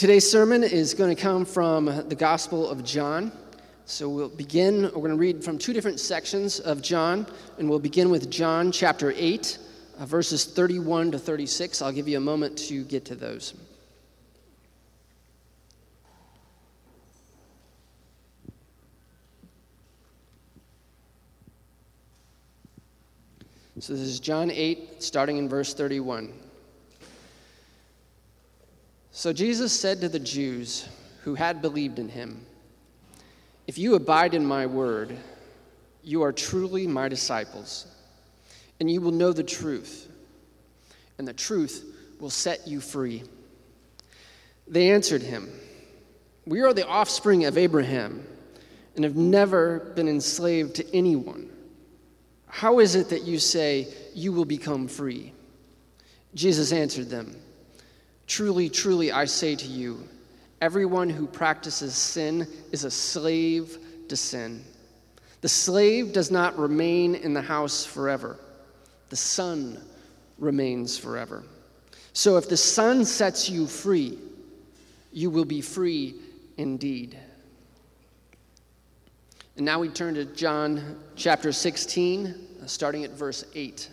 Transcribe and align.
Today's 0.00 0.26
sermon 0.26 0.64
is 0.64 0.94
going 0.94 1.14
to 1.14 1.22
come 1.22 1.44
from 1.44 1.84
the 2.08 2.14
Gospel 2.14 2.66
of 2.66 2.82
John. 2.82 3.30
So 3.84 4.08
we'll 4.08 4.30
begin, 4.30 4.84
we're 4.84 4.92
going 4.92 5.10
to 5.10 5.16
read 5.16 5.44
from 5.44 5.58
two 5.58 5.74
different 5.74 6.00
sections 6.00 6.58
of 6.58 6.80
John, 6.80 7.26
and 7.58 7.68
we'll 7.68 7.80
begin 7.80 8.08
with 8.08 8.30
John 8.30 8.72
chapter 8.72 9.12
8, 9.14 9.58
uh, 9.98 10.06
verses 10.06 10.46
31 10.46 11.10
to 11.10 11.18
36. 11.18 11.82
I'll 11.82 11.92
give 11.92 12.08
you 12.08 12.16
a 12.16 12.20
moment 12.20 12.56
to 12.68 12.82
get 12.84 13.04
to 13.04 13.14
those. 13.14 13.52
So 23.80 23.92
this 23.92 24.00
is 24.00 24.18
John 24.18 24.50
8, 24.50 25.02
starting 25.02 25.36
in 25.36 25.46
verse 25.46 25.74
31. 25.74 26.32
So 29.12 29.32
Jesus 29.32 29.72
said 29.72 30.00
to 30.00 30.08
the 30.08 30.20
Jews 30.20 30.88
who 31.22 31.34
had 31.34 31.60
believed 31.60 31.98
in 31.98 32.08
him, 32.08 32.44
If 33.66 33.76
you 33.76 33.94
abide 33.94 34.34
in 34.34 34.46
my 34.46 34.66
word, 34.66 35.16
you 36.02 36.22
are 36.22 36.32
truly 36.32 36.86
my 36.86 37.08
disciples, 37.08 37.86
and 38.78 38.90
you 38.90 39.00
will 39.00 39.10
know 39.10 39.32
the 39.32 39.42
truth, 39.42 40.08
and 41.18 41.26
the 41.26 41.32
truth 41.32 41.84
will 42.20 42.30
set 42.30 42.66
you 42.66 42.80
free. 42.80 43.24
They 44.68 44.90
answered 44.90 45.22
him, 45.22 45.50
We 46.46 46.60
are 46.60 46.72
the 46.72 46.86
offspring 46.86 47.44
of 47.44 47.58
Abraham 47.58 48.24
and 48.94 49.04
have 49.04 49.16
never 49.16 49.80
been 49.96 50.08
enslaved 50.08 50.76
to 50.76 50.96
anyone. 50.96 51.48
How 52.46 52.78
is 52.78 52.94
it 52.94 53.10
that 53.10 53.22
you 53.22 53.38
say 53.38 53.88
you 54.14 54.32
will 54.32 54.44
become 54.44 54.88
free? 54.88 55.32
Jesus 56.34 56.72
answered 56.72 57.08
them, 57.10 57.36
Truly, 58.30 58.70
truly, 58.70 59.10
I 59.10 59.24
say 59.24 59.56
to 59.56 59.66
you, 59.66 60.06
everyone 60.60 61.10
who 61.10 61.26
practices 61.26 61.96
sin 61.96 62.46
is 62.70 62.84
a 62.84 62.90
slave 62.90 63.76
to 64.06 64.16
sin. 64.16 64.64
The 65.40 65.48
slave 65.48 66.12
does 66.12 66.30
not 66.30 66.56
remain 66.56 67.16
in 67.16 67.34
the 67.34 67.42
house 67.42 67.84
forever, 67.84 68.38
the 69.08 69.16
son 69.16 69.82
remains 70.38 70.96
forever. 70.96 71.42
So 72.12 72.36
if 72.36 72.48
the 72.48 72.56
son 72.56 73.04
sets 73.04 73.50
you 73.50 73.66
free, 73.66 74.16
you 75.12 75.28
will 75.28 75.44
be 75.44 75.60
free 75.60 76.14
indeed. 76.56 77.18
And 79.56 79.66
now 79.66 79.80
we 79.80 79.88
turn 79.88 80.14
to 80.14 80.24
John 80.24 81.00
chapter 81.16 81.50
16, 81.50 82.26
uh, 82.62 82.66
starting 82.66 83.02
at 83.02 83.10
verse 83.10 83.44
8. 83.56 83.90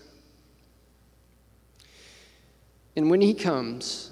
And 2.95 3.09
when 3.09 3.21
he 3.21 3.33
comes, 3.33 4.11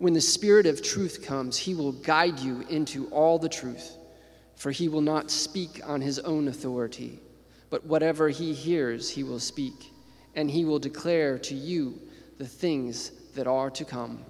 When 0.00 0.14
the 0.14 0.20
Spirit 0.22 0.64
of 0.64 0.80
truth 0.80 1.22
comes, 1.22 1.58
he 1.58 1.74
will 1.74 1.92
guide 1.92 2.40
you 2.40 2.62
into 2.70 3.06
all 3.08 3.38
the 3.38 3.50
truth, 3.50 3.98
for 4.56 4.70
he 4.70 4.88
will 4.88 5.02
not 5.02 5.30
speak 5.30 5.82
on 5.84 6.00
his 6.00 6.18
own 6.20 6.48
authority, 6.48 7.20
but 7.68 7.84
whatever 7.84 8.30
he 8.30 8.54
hears, 8.54 9.10
he 9.10 9.22
will 9.22 9.38
speak, 9.38 9.92
and 10.34 10.50
he 10.50 10.64
will 10.64 10.78
declare 10.78 11.38
to 11.40 11.54
you 11.54 12.00
the 12.38 12.48
things 12.48 13.10
that 13.34 13.46
are 13.46 13.68
to 13.72 13.84
come. 13.84 14.24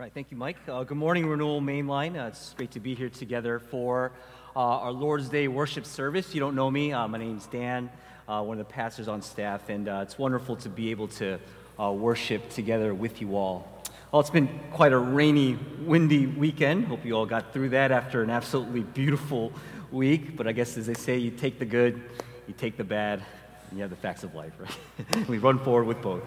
Right, 0.00 0.14
thank 0.14 0.30
you, 0.30 0.36
Mike. 0.38 0.56
Uh, 0.66 0.82
good 0.82 0.96
morning, 0.96 1.26
Renewal 1.26 1.60
Mainline. 1.60 2.18
Uh, 2.18 2.28
it's 2.28 2.54
great 2.54 2.70
to 2.70 2.80
be 2.80 2.94
here 2.94 3.10
together 3.10 3.58
for 3.58 4.12
uh, 4.56 4.58
our 4.58 4.92
Lord's 4.92 5.28
Day 5.28 5.46
worship 5.46 5.84
service. 5.84 6.32
You 6.32 6.40
don't 6.40 6.54
know 6.54 6.70
me, 6.70 6.94
uh, 6.94 7.06
my 7.06 7.18
name's 7.18 7.46
Dan, 7.48 7.90
uh, 8.26 8.42
one 8.42 8.58
of 8.58 8.66
the 8.66 8.72
pastors 8.72 9.08
on 9.08 9.20
staff, 9.20 9.68
and 9.68 9.90
uh, 9.90 10.00
it's 10.02 10.16
wonderful 10.16 10.56
to 10.56 10.70
be 10.70 10.90
able 10.90 11.08
to 11.08 11.38
worship 11.78 12.48
together 12.48 12.94
with 12.94 13.20
you 13.20 13.36
all. 13.36 13.68
Well, 14.10 14.20
it's 14.20 14.30
been 14.30 14.48
quite 14.72 14.94
a 14.94 14.98
rainy, 14.98 15.58
windy 15.80 16.26
weekend. 16.26 16.86
Hope 16.86 17.04
you 17.04 17.14
all 17.14 17.26
got 17.26 17.52
through 17.52 17.68
that 17.70 17.92
after 17.92 18.22
an 18.22 18.30
absolutely 18.30 18.80
beautiful 18.80 19.52
week. 19.92 20.34
But 20.34 20.46
I 20.46 20.52
guess, 20.52 20.78
as 20.78 20.86
they 20.86 20.94
say, 20.94 21.18
you 21.18 21.30
take 21.30 21.58
the 21.58 21.66
good, 21.66 22.00
you 22.48 22.54
take 22.56 22.78
the 22.78 22.84
bad, 22.84 23.22
and 23.68 23.78
you 23.78 23.82
have 23.82 23.90
the 23.90 23.96
facts 23.96 24.24
of 24.24 24.34
life, 24.34 24.54
right? 24.58 25.28
we 25.28 25.36
run 25.36 25.58
forward 25.58 25.84
with 25.84 26.00
both. 26.00 26.22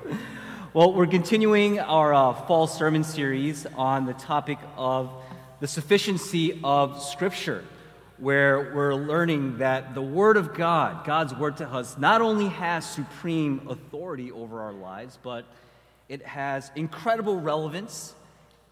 Well, 0.75 0.91
we're 0.91 1.05
continuing 1.05 1.79
our 1.79 2.15
uh, 2.15 2.33
fall 2.33 2.65
sermon 2.65 3.03
series 3.03 3.67
on 3.75 4.07
the 4.07 4.13
topic 4.13 4.57
of 4.75 5.11
the 5.59 5.67
sufficiency 5.67 6.59
of 6.63 6.99
Scripture, 6.99 7.63
where 8.17 8.73
we're 8.73 8.95
learning 8.95 9.59
that 9.59 9.93
the 9.93 10.01
Word 10.01 10.35
of 10.35 10.55
God, 10.55 11.05
God's 11.05 11.35
Word 11.35 11.57
to 11.57 11.67
us, 11.67 11.99
not 11.99 12.21
only 12.21 12.47
has 12.47 12.89
supreme 12.89 13.67
authority 13.69 14.31
over 14.31 14.61
our 14.61 14.73
lives, 14.73 15.19
but 15.21 15.45
it 16.09 16.25
has 16.25 16.71
incredible 16.75 17.39
relevance 17.39 18.15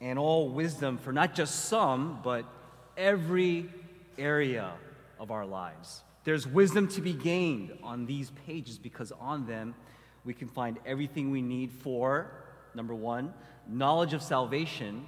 and 0.02 0.18
all 0.18 0.50
wisdom 0.50 0.98
for 0.98 1.14
not 1.14 1.36
just 1.36 1.66
some, 1.66 2.20
but 2.24 2.46
every 2.98 3.70
area 4.18 4.72
of 5.20 5.30
our 5.30 5.46
lives. 5.46 6.02
There's 6.24 6.48
wisdom 6.48 6.88
to 6.88 7.02
be 7.02 7.14
gained 7.14 7.78
on 7.84 8.08
these 8.08 8.32
pages 8.48 8.80
because 8.80 9.12
on 9.12 9.46
them, 9.46 9.76
we 10.24 10.34
can 10.34 10.48
find 10.48 10.78
everything 10.86 11.32
we 11.32 11.42
need 11.42 11.72
for 11.72 12.32
number 12.74 12.96
one, 12.96 13.34
knowledge 13.68 14.14
of 14.14 14.22
salvation, 14.22 15.06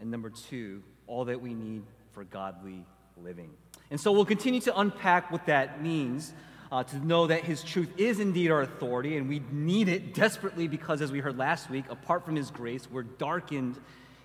and 0.00 0.10
number 0.10 0.30
two, 0.30 0.82
all 1.06 1.24
that 1.26 1.40
we 1.40 1.54
need 1.54 1.82
for 2.12 2.24
godly 2.24 2.84
living. 3.16 3.50
And 3.90 4.00
so 4.00 4.12
we'll 4.12 4.24
continue 4.24 4.60
to 4.62 4.78
unpack 4.78 5.30
what 5.30 5.46
that 5.46 5.82
means. 5.82 6.32
Uh, 6.72 6.82
to 6.82 6.96
know 7.06 7.28
that 7.28 7.44
His 7.44 7.62
truth 7.62 7.88
is 7.96 8.18
indeed 8.18 8.50
our 8.50 8.60
authority, 8.60 9.16
and 9.16 9.28
we 9.28 9.40
need 9.52 9.88
it 9.88 10.14
desperately 10.14 10.66
because, 10.66 11.00
as 11.00 11.12
we 11.12 11.20
heard 11.20 11.38
last 11.38 11.70
week, 11.70 11.84
apart 11.90 12.24
from 12.24 12.34
His 12.34 12.50
grace, 12.50 12.88
we're 12.90 13.04
darkened 13.04 13.78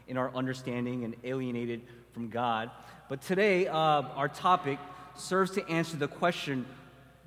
in 0.08 0.18
our 0.18 0.34
understanding 0.34 1.04
and 1.04 1.16
alienated 1.24 1.84
from 2.14 2.30
God. 2.30 2.72
But 3.10 3.22
today, 3.22 3.68
uh, 3.68 3.76
our 3.76 4.28
topic 4.28 4.80
serves 5.16 5.52
to 5.52 5.70
answer 5.70 5.98
the 5.98 6.08
question 6.08 6.66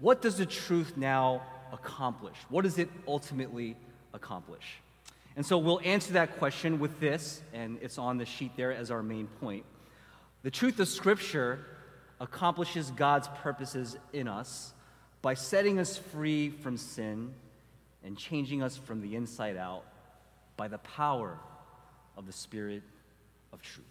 what 0.00 0.20
does 0.20 0.36
the 0.36 0.46
truth 0.46 0.96
now 0.96 1.42
accomplish? 1.74 2.36
What 2.48 2.62
does 2.62 2.78
it 2.78 2.88
ultimately 3.06 3.76
accomplish? 4.14 4.78
And 5.36 5.44
so 5.44 5.58
we'll 5.58 5.80
answer 5.84 6.14
that 6.14 6.38
question 6.38 6.78
with 6.78 7.00
this, 7.00 7.42
and 7.52 7.78
it's 7.82 7.98
on 7.98 8.18
the 8.18 8.24
sheet 8.24 8.52
there 8.56 8.72
as 8.72 8.90
our 8.90 9.02
main 9.02 9.26
point. 9.40 9.64
The 10.42 10.50
truth 10.50 10.78
of 10.78 10.88
Scripture 10.88 11.66
accomplishes 12.20 12.90
God's 12.92 13.28
purposes 13.42 13.96
in 14.12 14.28
us 14.28 14.72
by 15.20 15.34
setting 15.34 15.78
us 15.78 15.96
free 15.96 16.50
from 16.50 16.76
sin 16.76 17.34
and 18.04 18.16
changing 18.16 18.62
us 18.62 18.76
from 18.76 19.00
the 19.00 19.16
inside 19.16 19.56
out 19.56 19.84
by 20.56 20.68
the 20.68 20.78
power 20.78 21.38
of 22.16 22.26
the 22.26 22.32
Spirit 22.32 22.82
of 23.52 23.60
truth. 23.60 23.86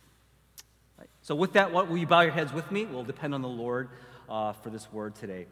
Right. 0.97 1.09
So, 1.23 1.35
with 1.35 1.53
that, 1.53 1.73
what, 1.73 1.89
will 1.89 1.97
you 1.97 2.07
bow 2.07 2.22
your 2.22 2.31
heads 2.31 2.53
with 2.53 2.72
me? 2.72 2.85
We'll 2.85 3.03
depend 3.03 3.33
on 3.33 3.41
the 3.41 3.49
Lord 3.49 3.90
uh, 4.29 4.53
for 4.53 4.69
this 4.69 4.91
word 4.93 5.16
today. 5.16 5.47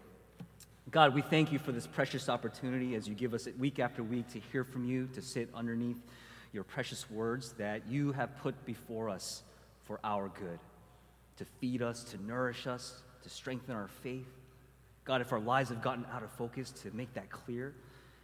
God, 0.92 1.16
we 1.16 1.22
thank 1.22 1.54
you 1.54 1.60
for 1.60 1.72
this 1.72 1.88
precious 1.88 2.28
opportunity 2.28 2.96
as 2.96 3.08
you 3.08 3.16
give 3.16 3.34
us 3.34 3.48
it 3.48 3.58
week 3.58 3.80
after 3.80 4.04
week 4.04 4.28
to 4.34 4.40
hear 4.52 4.66
from 4.66 4.84
you, 4.84 5.08
to 5.14 5.22
sit 5.22 5.48
underneath 5.54 5.96
your 6.52 6.66
precious 6.66 7.10
words 7.10 7.54
that 7.54 7.88
you 7.88 8.12
have 8.12 8.38
put 8.40 8.66
before 8.66 9.10
us 9.10 9.44
for 9.86 10.02
our 10.04 10.28
good, 10.28 10.60
to 11.38 11.46
feed 11.62 11.82
us, 11.82 12.04
to 12.04 12.22
nourish 12.22 12.68
us, 12.68 13.04
to 13.24 13.30
strengthen 13.30 13.74
our 13.74 13.88
faith. 14.04 14.28
God, 15.06 15.22
if 15.22 15.32
our 15.32 15.40
lives 15.40 15.70
have 15.70 15.82
gotten 15.82 16.06
out 16.14 16.24
of 16.24 16.32
focus, 16.34 16.72
to 16.84 16.92
make 16.94 17.14
that 17.14 17.30
clear, 17.30 17.74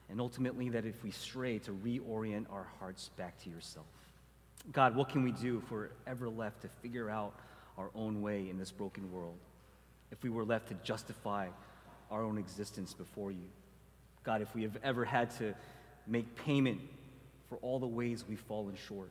and 0.09 0.19
ultimately 0.19 0.67
that 0.67 0.85
if 0.85 1.01
we 1.05 1.11
stray, 1.11 1.59
to 1.59 1.71
reorient 1.71 2.51
our 2.51 2.67
hearts 2.81 3.11
back 3.15 3.41
to 3.43 3.49
yourself. 3.49 3.85
God, 4.73 4.93
what 4.93 5.07
can 5.07 5.23
we 5.23 5.31
do 5.31 5.61
if 5.63 5.71
we're 5.71 5.91
ever 6.05 6.27
left 6.27 6.63
to 6.63 6.67
figure 6.81 7.09
out 7.09 7.33
our 7.77 7.91
own 7.95 8.21
way 8.21 8.49
in 8.49 8.57
this 8.57 8.71
broken 8.71 9.09
world? 9.09 9.37
If 10.11 10.21
we 10.21 10.29
were 10.29 10.43
left 10.43 10.67
to 10.67 10.73
justify 10.83 11.47
our 12.11 12.23
own 12.23 12.37
existence 12.37 12.93
before 12.93 13.31
you. 13.31 13.49
God, 14.23 14.41
if 14.41 14.53
we 14.53 14.63
have 14.63 14.77
ever 14.83 15.05
had 15.05 15.31
to 15.37 15.53
make 16.05 16.35
payment 16.35 16.79
for 17.49 17.57
all 17.57 17.79
the 17.79 17.87
ways 17.87 18.25
we've 18.27 18.39
fallen 18.39 18.75
short. 18.87 19.09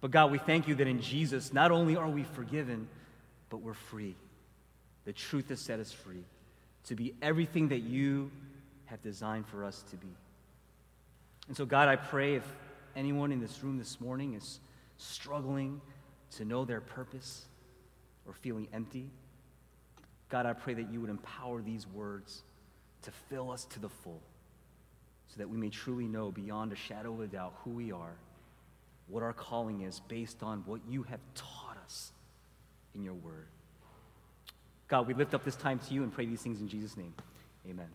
But 0.00 0.10
God, 0.10 0.30
we 0.30 0.38
thank 0.38 0.68
you 0.68 0.74
that 0.76 0.86
in 0.86 1.00
Jesus, 1.00 1.52
not 1.52 1.70
only 1.70 1.96
are 1.96 2.08
we 2.08 2.22
forgiven, 2.22 2.88
but 3.50 3.58
we're 3.58 3.74
free. 3.74 4.14
The 5.04 5.12
truth 5.12 5.48
has 5.48 5.60
set 5.60 5.80
us 5.80 5.92
free 5.92 6.24
to 6.86 6.94
be 6.94 7.14
everything 7.20 7.68
that 7.68 7.80
you 7.80 8.30
have 8.86 9.02
designed 9.02 9.46
for 9.46 9.64
us 9.64 9.82
to 9.90 9.96
be. 9.96 10.08
And 11.48 11.56
so, 11.56 11.64
God, 11.64 11.88
I 11.88 11.96
pray 11.96 12.34
if 12.34 12.44
anyone 12.94 13.32
in 13.32 13.40
this 13.40 13.62
room 13.62 13.78
this 13.78 14.00
morning 14.00 14.34
is 14.34 14.60
struggling 14.98 15.80
to 16.36 16.44
know 16.44 16.64
their 16.64 16.80
purpose 16.80 17.46
or 18.26 18.34
feeling 18.34 18.68
empty, 18.72 19.10
God, 20.28 20.46
I 20.46 20.52
pray 20.52 20.74
that 20.74 20.92
you 20.92 21.00
would 21.00 21.10
empower 21.10 21.62
these 21.62 21.86
words 21.86 22.42
to 23.02 23.10
fill 23.30 23.50
us 23.50 23.64
to 23.66 23.78
the 23.78 23.88
full 23.88 24.20
so 25.28 25.34
that 25.38 25.48
we 25.48 25.56
may 25.56 25.68
truly 25.68 26.06
know 26.06 26.30
beyond 26.30 26.72
a 26.72 26.76
shadow 26.76 27.12
of 27.12 27.20
a 27.20 27.26
doubt 27.26 27.54
who 27.64 27.70
we 27.70 27.92
are, 27.92 28.16
what 29.08 29.22
our 29.22 29.32
calling 29.32 29.82
is 29.82 30.00
based 30.08 30.42
on 30.42 30.62
what 30.66 30.80
you 30.88 31.02
have 31.04 31.20
taught 31.34 31.76
us 31.84 32.12
in 32.94 33.02
your 33.02 33.14
word. 33.14 33.46
God, 34.88 35.06
we 35.06 35.14
lift 35.14 35.34
up 35.34 35.44
this 35.44 35.56
time 35.56 35.78
to 35.80 35.94
you 35.94 36.02
and 36.02 36.12
pray 36.12 36.26
these 36.26 36.40
things 36.40 36.60
in 36.60 36.68
Jesus' 36.68 36.96
name. 36.96 37.14
Amen. 37.68 37.88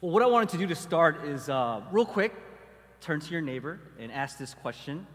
Well, 0.00 0.12
what 0.12 0.22
I 0.22 0.26
wanted 0.26 0.48
to 0.50 0.58
do 0.58 0.66
to 0.66 0.74
start 0.74 1.24
is 1.24 1.48
uh, 1.48 1.80
real 1.90 2.04
quick 2.04 2.34
turn 3.00 3.20
to 3.20 3.30
your 3.30 3.40
neighbor 3.40 3.80
and 3.98 4.10
ask 4.10 4.38
this 4.38 4.54
question. 4.54 5.06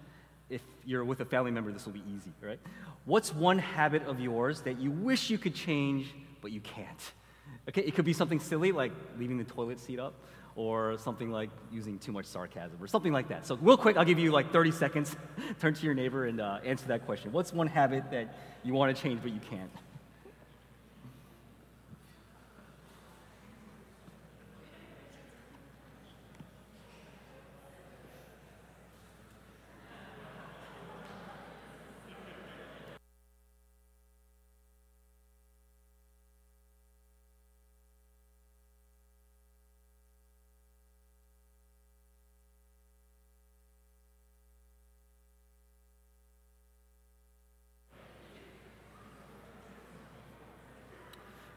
If 0.53 0.61
you're 0.85 1.03
with 1.03 1.19
a 1.19 1.25
family 1.25 1.50
member, 1.50 1.71
this 1.71 1.85
will 1.88 1.94
be 1.94 2.03
easy, 2.15 2.31
right? 2.39 2.59
What's 3.05 3.33
one 3.33 3.57
habit 3.57 4.05
of 4.05 4.19
yours 4.19 4.61
that 4.61 4.79
you 4.79 4.91
wish 4.91 5.31
you 5.31 5.39
could 5.39 5.55
change, 5.55 6.13
but 6.41 6.51
you 6.51 6.61
can't? 6.61 7.11
Okay, 7.67 7.81
it 7.81 7.95
could 7.95 8.05
be 8.05 8.13
something 8.13 8.39
silly 8.39 8.71
like 8.71 8.91
leaving 9.17 9.39
the 9.39 9.45
toilet 9.45 9.79
seat 9.79 10.00
up, 10.00 10.13
or 10.55 10.95
something 11.00 11.31
like 11.31 11.50
using 11.71 11.97
too 11.97 12.11
much 12.11 12.25
sarcasm, 12.25 12.77
or 12.79 12.85
something 12.85 13.11
like 13.11 13.29
that. 13.29 13.47
So, 13.47 13.57
real 13.61 13.77
quick, 13.77 13.97
I'll 13.97 14.05
give 14.05 14.19
you 14.19 14.31
like 14.31 14.53
30 14.53 14.69
seconds. 14.69 15.15
Turn 15.59 15.73
to 15.73 15.85
your 15.85 15.95
neighbor 15.95 16.27
and 16.27 16.39
uh, 16.39 16.59
answer 16.63 16.85
that 16.89 17.07
question. 17.07 17.31
What's 17.31 17.51
one 17.51 17.65
habit 17.65 18.11
that 18.11 18.38
you 18.63 18.73
want 18.73 18.95
to 18.95 19.01
change, 19.01 19.23
but 19.23 19.33
you 19.33 19.39
can't? 19.39 19.71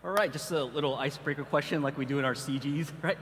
All 0.07 0.13
right, 0.13 0.33
just 0.33 0.53
a 0.53 0.63
little 0.63 0.95
icebreaker 0.95 1.43
question 1.43 1.83
like 1.83 1.99
we 1.99 2.07
do 2.07 2.21
in 2.21 2.25
our 2.25 2.35
CGs, 2.35 2.93
right? 3.03 3.19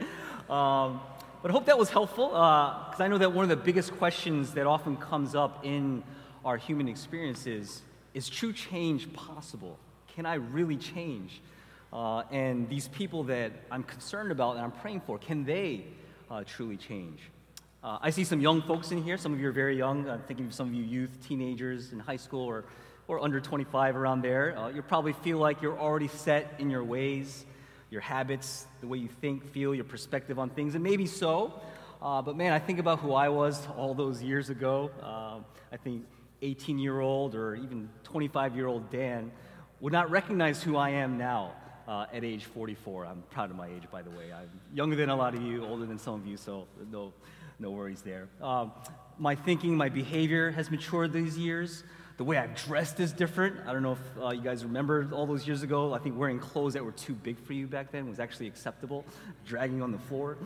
Um, 0.51 1.01
but 1.41 1.51
I 1.51 1.53
hope 1.53 1.65
that 1.65 1.79
was 1.79 1.89
helpful 1.89 2.29
because 2.29 3.01
uh, 3.01 3.05
I 3.05 3.09
know 3.09 3.17
that 3.17 3.33
one 3.33 3.43
of 3.43 3.49
the 3.49 3.57
biggest 3.57 3.97
questions 3.97 4.53
that 4.53 4.67
often 4.67 4.99
comes 4.99 5.35
up 5.35 5.65
in 5.65 6.03
our 6.45 6.59
human 6.59 6.87
experiences 6.87 7.69
is 7.71 7.83
is 8.13 8.29
true 8.29 8.53
change 8.53 9.11
possible? 9.15 9.79
Can 10.15 10.27
I 10.27 10.35
really 10.35 10.77
change? 10.77 11.41
Uh, 11.91 12.25
and 12.31 12.69
these 12.69 12.89
people 12.89 13.25
that 13.25 13.53
I'm 13.71 13.85
concerned 13.85 14.31
about 14.31 14.57
and 14.57 14.65
I'm 14.67 14.73
praying 14.73 15.01
for, 15.07 15.17
can 15.17 15.43
they 15.43 15.87
uh, 16.31 16.45
truly 16.47 16.77
change? 16.77 17.19
Uh, 17.83 17.97
I 18.03 18.11
see 18.11 18.25
some 18.25 18.43
young 18.43 18.61
folks 18.61 18.91
in 18.91 19.03
here. 19.03 19.17
Some 19.17 19.33
of 19.33 19.41
you 19.41 19.49
are 19.49 19.53
very 19.53 19.79
young. 19.79 20.07
I'm 20.07 20.21
thinking 20.25 20.45
of 20.45 20.53
some 20.53 20.69
of 20.69 20.75
you 20.75 20.85
youth, 20.85 21.17
teenagers 21.27 21.93
in 21.93 21.99
high 21.99 22.19
school 22.19 22.45
or 22.45 22.67
or 23.07 23.21
under 23.21 23.41
25 23.41 23.97
around 23.97 24.23
there, 24.23 24.57
uh, 24.59 24.69
you'll 24.69 24.83
probably 24.83 25.13
feel 25.13 25.39
like 25.39 25.61
you're 25.63 25.79
already 25.79 26.09
set 26.09 26.55
in 26.59 26.71
your 26.71 26.85
ways, 26.85 27.45
your 27.91 28.01
habits, 28.01 28.67
the 28.81 28.87
way 28.87 28.99
you 28.99 29.09
think, 29.09 29.45
feel, 29.53 29.75
your 29.75 29.85
perspective 29.85 30.39
on 30.39 30.51
things, 30.51 30.75
and 30.75 30.83
maybe 30.83 31.07
so. 31.07 31.61
Uh, 32.01 32.21
but 32.23 32.37
man, 32.37 32.53
I 32.53 32.59
think 32.59 32.79
about 32.79 33.01
who 33.01 33.15
I 33.15 33.29
was 33.29 33.67
all 33.77 33.95
those 33.95 34.23
years 34.23 34.51
ago. 34.51 34.91
Uh, 35.03 35.41
I 35.73 35.77
think 35.77 36.05
18 36.43 36.79
year 36.79 37.01
old 37.01 37.35
or 37.35 37.55
even 37.55 37.89
25 38.05 38.55
year 38.57 38.67
old 38.67 38.91
Dan 38.91 39.33
would 39.81 39.93
not 39.93 40.11
recognize 40.11 40.63
who 40.63 40.77
I 40.77 40.91
am 40.91 41.19
now 41.19 41.53
uh, 41.89 42.07
at 42.13 42.25
age 42.25 42.45
44. 42.45 43.07
I'm 43.07 43.23
proud 43.31 43.51
of 43.51 43.57
my 43.57 43.67
age, 43.67 43.85
by 43.91 44.03
the 44.03 44.11
way. 44.11 44.33
I'm 44.33 44.51
younger 44.73 44.97
than 44.97 45.11
a 45.11 45.17
lot 45.17 45.35
of 45.35 45.43
you, 45.43 45.65
older 45.65 45.87
than 45.87 45.99
some 45.99 46.15
of 46.15 46.27
you, 46.27 46.37
so 46.37 46.67
no, 46.91 47.13
no 47.59 47.71
worries 47.71 48.03
there. 48.03 48.29
Um, 48.41 48.73
my 49.19 49.35
thinking, 49.35 49.77
my 49.77 49.89
behavior 49.89 50.51
has 50.53 50.71
matured 50.71 51.13
these 51.13 51.39
years. 51.39 51.85
The 52.17 52.23
way 52.23 52.39
I've 52.39 52.55
dressed 52.55 53.01
is 53.01 53.13
different. 53.13 53.57
I 53.67 53.73
don't 53.73 53.83
know 53.83 53.93
if 53.93 54.23
uh, 54.23 54.29
you 54.31 54.41
guys 54.41 54.63
remember 54.63 55.09
all 55.11 55.27
those 55.27 55.49
years 55.49 55.65
ago. 55.65 55.93
I 55.93 55.99
think 55.99 56.17
wearing 56.17 56.39
clothes 56.39 56.75
that 56.75 56.85
were 56.85 56.93
too 56.93 57.13
big 57.13 57.41
for 57.41 57.55
you 57.55 57.67
back 57.67 57.91
then 57.91 58.09
was 58.09 58.21
actually 58.21 58.47
acceptable, 58.47 59.05
dragging 59.47 59.83
on 59.83 59.91
the 59.91 59.99
floor. 59.99 60.37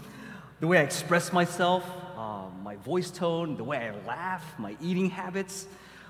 The 0.60 0.66
way 0.66 0.78
I 0.78 0.82
express 0.82 1.30
myself, 1.30 1.84
uh, 2.16 2.44
my 2.62 2.76
voice 2.76 3.10
tone, 3.10 3.58
the 3.58 3.64
way 3.64 3.76
I 3.76 4.06
laugh, 4.06 4.58
my 4.58 4.76
eating 4.80 5.10
habits, 5.10 5.66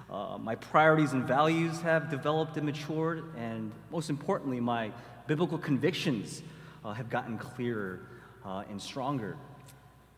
uh, 0.08 0.38
my 0.38 0.54
priorities 0.54 1.12
and 1.12 1.24
values 1.24 1.80
have 1.80 2.08
developed 2.08 2.56
and 2.56 2.64
matured, 2.64 3.24
and 3.36 3.72
most 3.90 4.10
importantly, 4.10 4.60
my 4.60 4.92
biblical 5.26 5.58
convictions 5.58 6.40
uh, 6.84 6.92
have 6.92 7.10
gotten 7.10 7.36
clearer 7.36 7.98
uh, 8.44 8.62
and 8.70 8.80
stronger. 8.80 9.36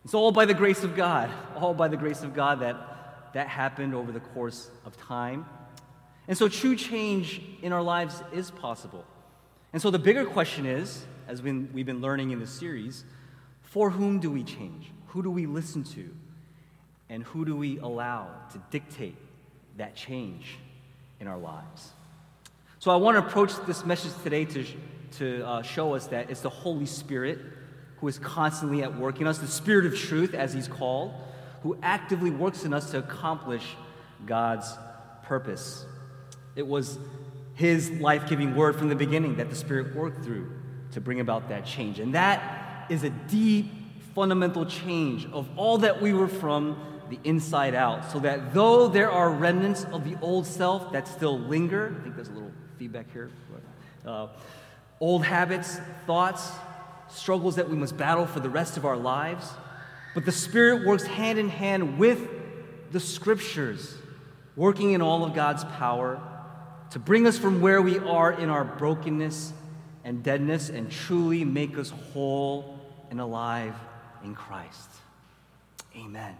It's 0.05 0.13
all 0.13 0.31
by 0.31 0.45
the 0.45 0.53
grace 0.53 0.83
of 0.83 0.95
God, 0.95 1.31
all 1.55 1.73
by 1.73 1.87
the 1.87 1.97
grace 1.97 2.21
of 2.21 2.35
God 2.35 2.59
that 2.59 2.90
that 3.33 3.47
happened 3.47 3.95
over 3.95 4.11
the 4.11 4.19
course 4.19 4.69
of 4.85 4.97
time. 4.97 5.45
And 6.27 6.37
so 6.37 6.47
true 6.47 6.75
change 6.75 7.41
in 7.61 7.73
our 7.73 7.81
lives 7.81 8.21
is 8.33 8.51
possible. 8.51 9.05
And 9.73 9.81
so 9.81 9.89
the 9.89 9.99
bigger 9.99 10.25
question 10.25 10.65
is, 10.65 11.03
as 11.27 11.41
we've 11.41 11.85
been 11.85 12.01
learning 12.01 12.31
in 12.31 12.39
this 12.39 12.51
series, 12.51 13.03
for 13.61 13.89
whom 13.89 14.19
do 14.19 14.29
we 14.29 14.43
change? 14.43 14.91
Who 15.07 15.23
do 15.23 15.31
we 15.31 15.45
listen 15.45 15.83
to? 15.85 16.13
And 17.09 17.23
who 17.23 17.45
do 17.45 17.55
we 17.55 17.79
allow 17.79 18.27
to 18.51 18.61
dictate 18.69 19.17
that 19.77 19.95
change 19.95 20.57
in 21.19 21.27
our 21.27 21.37
lives? 21.37 21.91
So 22.79 22.91
I 22.91 22.95
want 22.95 23.15
to 23.17 23.25
approach 23.25 23.51
this 23.67 23.85
message 23.85 24.11
today 24.23 24.45
to, 24.45 24.65
to 25.17 25.45
uh, 25.45 25.61
show 25.61 25.93
us 25.93 26.07
that 26.07 26.29
it's 26.29 26.41
the 26.41 26.49
Holy 26.49 26.85
Spirit 26.85 27.39
who 27.99 28.07
is 28.07 28.17
constantly 28.17 28.81
at 28.83 28.97
work 28.97 29.21
in 29.21 29.27
us, 29.27 29.37
the 29.37 29.47
Spirit 29.47 29.85
of 29.85 29.97
truth, 29.97 30.33
as 30.33 30.53
He's 30.53 30.67
called 30.67 31.13
who 31.63 31.77
actively 31.81 32.31
works 32.31 32.63
in 32.63 32.73
us 32.73 32.91
to 32.91 32.97
accomplish 32.97 33.63
God's 34.25 34.73
purpose. 35.23 35.85
It 36.55 36.67
was 36.67 36.97
His 37.55 37.91
life 37.91 38.27
giving 38.27 38.55
word 38.55 38.75
from 38.75 38.89
the 38.89 38.95
beginning 38.95 39.37
that 39.37 39.49
the 39.49 39.55
Spirit 39.55 39.95
worked 39.95 40.23
through 40.23 40.51
to 40.91 41.01
bring 41.01 41.19
about 41.19 41.49
that 41.49 41.65
change. 41.65 41.99
And 41.99 42.15
that 42.15 42.87
is 42.89 43.03
a 43.03 43.09
deep, 43.09 43.71
fundamental 44.13 44.65
change 44.65 45.25
of 45.31 45.47
all 45.55 45.77
that 45.79 46.01
we 46.01 46.13
were 46.13 46.27
from 46.27 46.77
the 47.09 47.19
inside 47.23 47.75
out. 47.75 48.11
So 48.11 48.19
that 48.19 48.53
though 48.53 48.87
there 48.87 49.11
are 49.11 49.29
remnants 49.29 49.85
of 49.85 50.03
the 50.03 50.17
old 50.21 50.45
self 50.45 50.91
that 50.91 51.07
still 51.07 51.39
linger, 51.39 51.95
I 51.97 52.03
think 52.03 52.15
there's 52.15 52.29
a 52.29 52.33
little 52.33 52.51
feedback 52.77 53.11
here. 53.11 53.29
Uh, 54.05 54.27
old 54.99 55.23
habits, 55.23 55.79
thoughts, 56.07 56.51
struggles 57.09 57.55
that 57.55 57.69
we 57.69 57.75
must 57.75 57.95
battle 57.97 58.25
for 58.25 58.39
the 58.39 58.49
rest 58.49 58.77
of 58.77 58.85
our 58.85 58.97
lives 58.97 59.47
but 60.13 60.25
the 60.25 60.31
Spirit 60.31 60.85
works 60.85 61.03
hand 61.03 61.39
in 61.39 61.49
hand 61.49 61.97
with 61.97 62.27
the 62.91 62.99
Scriptures, 62.99 63.95
working 64.55 64.91
in 64.91 65.01
all 65.01 65.23
of 65.23 65.33
God's 65.33 65.63
power 65.63 66.21
to 66.91 66.99
bring 66.99 67.25
us 67.25 67.37
from 67.37 67.61
where 67.61 67.81
we 67.81 67.97
are 67.99 68.33
in 68.33 68.49
our 68.49 68.65
brokenness 68.65 69.53
and 70.03 70.23
deadness 70.23 70.69
and 70.69 70.91
truly 70.91 71.45
make 71.45 71.77
us 71.77 71.89
whole 71.89 72.79
and 73.09 73.21
alive 73.21 73.75
in 74.23 74.35
Christ. 74.35 74.89
Amen. 75.95 76.35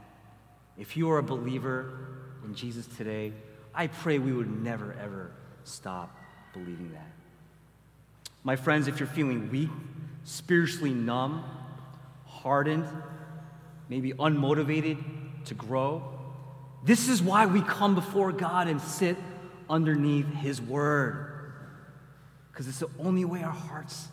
If 0.77 0.97
you 0.97 1.09
are 1.11 1.19
a 1.19 1.23
believer 1.23 1.93
in 2.43 2.55
Jesus 2.55 2.85
today, 2.97 3.31
I 3.73 3.87
pray 3.87 4.19
we 4.19 4.33
would 4.33 4.49
never, 4.63 4.95
ever 5.01 5.31
stop 5.63 6.15
believing 6.53 6.91
that. 6.93 7.11
My 8.43 8.55
friends, 8.55 8.87
if 8.87 8.99
you're 8.99 9.07
feeling 9.07 9.49
weak, 9.51 9.69
spiritually 10.23 10.93
numb, 10.93 11.43
hardened, 12.25 12.87
maybe 13.91 14.13
unmotivated 14.13 14.97
to 15.43 15.53
grow. 15.53 16.01
This 16.81 17.09
is 17.09 17.21
why 17.21 17.45
we 17.45 17.61
come 17.61 17.93
before 17.93 18.31
God 18.31 18.69
and 18.69 18.79
sit 18.81 19.17
underneath 19.69 20.33
His 20.35 20.61
Word. 20.61 21.53
Because 22.49 22.69
it's 22.69 22.79
the 22.79 22.89
only 22.99 23.25
way 23.25 23.43
our 23.43 23.51
hearts 23.51 24.07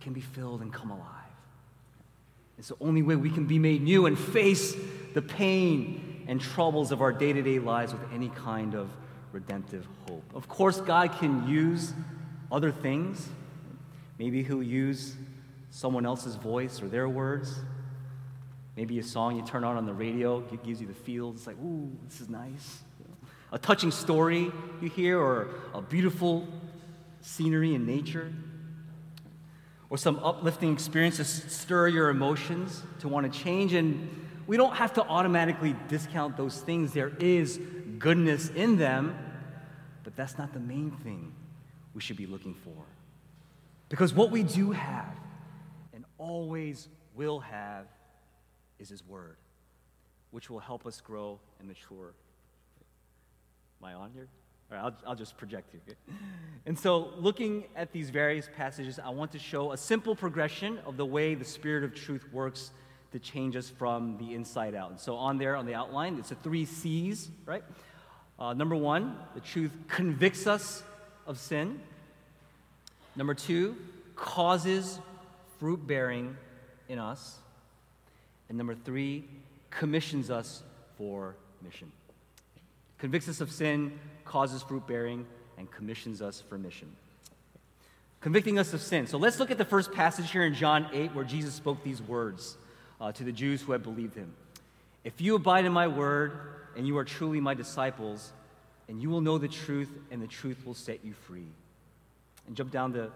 can 0.00 0.12
be 0.12 0.20
filled 0.20 0.62
and 0.62 0.72
come 0.72 0.92
alive. 0.92 1.06
It's 2.56 2.68
the 2.68 2.76
only 2.80 3.02
way 3.02 3.16
we 3.16 3.30
can 3.30 3.46
be 3.46 3.58
made 3.58 3.82
new 3.82 4.06
and 4.06 4.16
face 4.16 4.76
the 5.12 5.22
pain 5.22 6.24
and 6.28 6.40
troubles 6.40 6.92
of 6.92 7.02
our 7.02 7.12
day 7.12 7.32
to 7.32 7.42
day 7.42 7.58
lives 7.58 7.92
with 7.92 8.12
any 8.12 8.28
kind 8.28 8.76
of 8.76 8.88
redemptive 9.32 9.88
hope. 10.06 10.22
Of 10.36 10.46
course, 10.46 10.80
God 10.80 11.18
can 11.18 11.48
use 11.48 11.92
other 12.52 12.70
things. 12.70 13.28
Maybe 14.20 14.44
He'll 14.44 14.62
use 14.62 15.16
someone 15.72 16.06
else's 16.06 16.36
voice 16.36 16.80
or 16.80 16.86
their 16.86 17.08
words. 17.08 17.58
Maybe 18.80 18.98
a 18.98 19.02
song 19.02 19.36
you 19.36 19.42
turn 19.42 19.62
on 19.62 19.76
on 19.76 19.84
the 19.84 19.92
radio 19.92 20.42
it 20.50 20.64
gives 20.64 20.80
you 20.80 20.86
the 20.86 20.94
feels. 20.94 21.36
It's 21.36 21.46
like, 21.46 21.58
ooh, 21.58 21.94
this 22.08 22.22
is 22.22 22.30
nice. 22.30 22.78
A 23.52 23.58
touching 23.58 23.90
story 23.90 24.50
you 24.80 24.88
hear, 24.88 25.18
or 25.18 25.50
a 25.74 25.82
beautiful 25.82 26.48
scenery 27.20 27.74
in 27.74 27.84
nature, 27.84 28.32
or 29.90 29.98
some 29.98 30.18
uplifting 30.20 30.72
experience 30.72 31.18
to 31.18 31.24
stir 31.24 31.88
your 31.88 32.08
emotions, 32.08 32.82
to 33.00 33.08
want 33.08 33.30
to 33.30 33.38
change. 33.38 33.74
And 33.74 34.08
we 34.46 34.56
don't 34.56 34.74
have 34.74 34.94
to 34.94 35.02
automatically 35.02 35.76
discount 35.88 36.38
those 36.38 36.58
things. 36.58 36.94
There 36.94 37.12
is 37.20 37.60
goodness 37.98 38.48
in 38.48 38.78
them, 38.78 39.14
but 40.04 40.16
that's 40.16 40.38
not 40.38 40.54
the 40.54 40.60
main 40.60 40.92
thing 41.04 41.34
we 41.92 42.00
should 42.00 42.16
be 42.16 42.24
looking 42.24 42.54
for. 42.54 42.82
Because 43.90 44.14
what 44.14 44.30
we 44.30 44.42
do 44.42 44.70
have 44.70 45.18
and 45.92 46.06
always 46.16 46.88
will 47.14 47.40
have 47.40 47.84
is 48.80 48.88
His 48.88 49.06
Word, 49.06 49.36
which 50.32 50.50
will 50.50 50.58
help 50.58 50.86
us 50.86 51.00
grow 51.00 51.38
and 51.60 51.68
mature. 51.68 52.14
Am 53.80 53.88
I 53.88 53.94
on 53.94 54.10
here? 54.12 54.26
All 54.70 54.76
right, 54.76 54.84
I'll, 54.84 55.10
I'll 55.10 55.16
just 55.16 55.36
project 55.36 55.72
here. 55.72 55.96
And 56.66 56.78
so, 56.78 57.12
looking 57.16 57.64
at 57.74 57.92
these 57.92 58.10
various 58.10 58.48
passages, 58.56 58.98
I 58.98 59.10
want 59.10 59.32
to 59.32 59.38
show 59.38 59.72
a 59.72 59.76
simple 59.76 60.14
progression 60.14 60.78
of 60.86 60.96
the 60.96 61.06
way 61.06 61.34
the 61.34 61.44
Spirit 61.44 61.84
of 61.84 61.94
truth 61.94 62.24
works 62.32 62.70
to 63.12 63.18
change 63.18 63.56
us 63.56 63.68
from 63.68 64.16
the 64.18 64.34
inside 64.34 64.74
out. 64.74 64.90
And 64.90 65.00
so, 65.00 65.16
on 65.16 65.38
there, 65.38 65.56
on 65.56 65.66
the 65.66 65.74
outline, 65.74 66.18
it's 66.18 66.28
the 66.28 66.36
three 66.36 66.64
C's, 66.64 67.30
right? 67.46 67.64
Uh, 68.38 68.54
number 68.54 68.76
one, 68.76 69.16
the 69.34 69.40
truth 69.40 69.72
convicts 69.88 70.46
us 70.46 70.82
of 71.26 71.38
sin. 71.38 71.80
Number 73.16 73.34
two, 73.34 73.76
causes 74.14 75.00
fruit 75.58 75.84
bearing 75.86 76.36
in 76.88 76.98
us. 76.98 77.39
And 78.50 78.58
number 78.58 78.74
three, 78.74 79.24
commissions 79.70 80.28
us 80.28 80.64
for 80.98 81.36
mission. 81.62 81.90
Convicts 82.98 83.28
us 83.28 83.40
of 83.40 83.50
sin, 83.50 83.98
causes 84.24 84.60
fruit 84.60 84.86
bearing, 84.88 85.24
and 85.56 85.70
commissions 85.70 86.20
us 86.20 86.42
for 86.46 86.58
mission. 86.58 86.88
Convicting 88.20 88.58
us 88.58 88.74
of 88.74 88.82
sin. 88.82 89.06
So 89.06 89.18
let's 89.18 89.38
look 89.38 89.52
at 89.52 89.56
the 89.56 89.64
first 89.64 89.92
passage 89.92 90.32
here 90.32 90.44
in 90.44 90.54
John 90.54 90.88
8 90.92 91.14
where 91.14 91.24
Jesus 91.24 91.54
spoke 91.54 91.82
these 91.84 92.02
words 92.02 92.58
uh, 93.00 93.12
to 93.12 93.22
the 93.22 93.30
Jews 93.30 93.62
who 93.62 93.70
had 93.70 93.84
believed 93.84 94.16
him 94.16 94.34
If 95.04 95.20
you 95.20 95.36
abide 95.36 95.64
in 95.64 95.72
my 95.72 95.86
word, 95.86 96.32
and 96.76 96.86
you 96.86 96.98
are 96.98 97.04
truly 97.04 97.40
my 97.40 97.54
disciples, 97.54 98.32
and 98.88 99.00
you 99.00 99.10
will 99.10 99.20
know 99.20 99.38
the 99.38 99.48
truth, 99.48 99.90
and 100.10 100.20
the 100.20 100.26
truth 100.26 100.66
will 100.66 100.74
set 100.74 101.04
you 101.04 101.12
free. 101.12 101.52
And 102.48 102.56
jump 102.56 102.72
down 102.72 102.94
to 102.94 103.12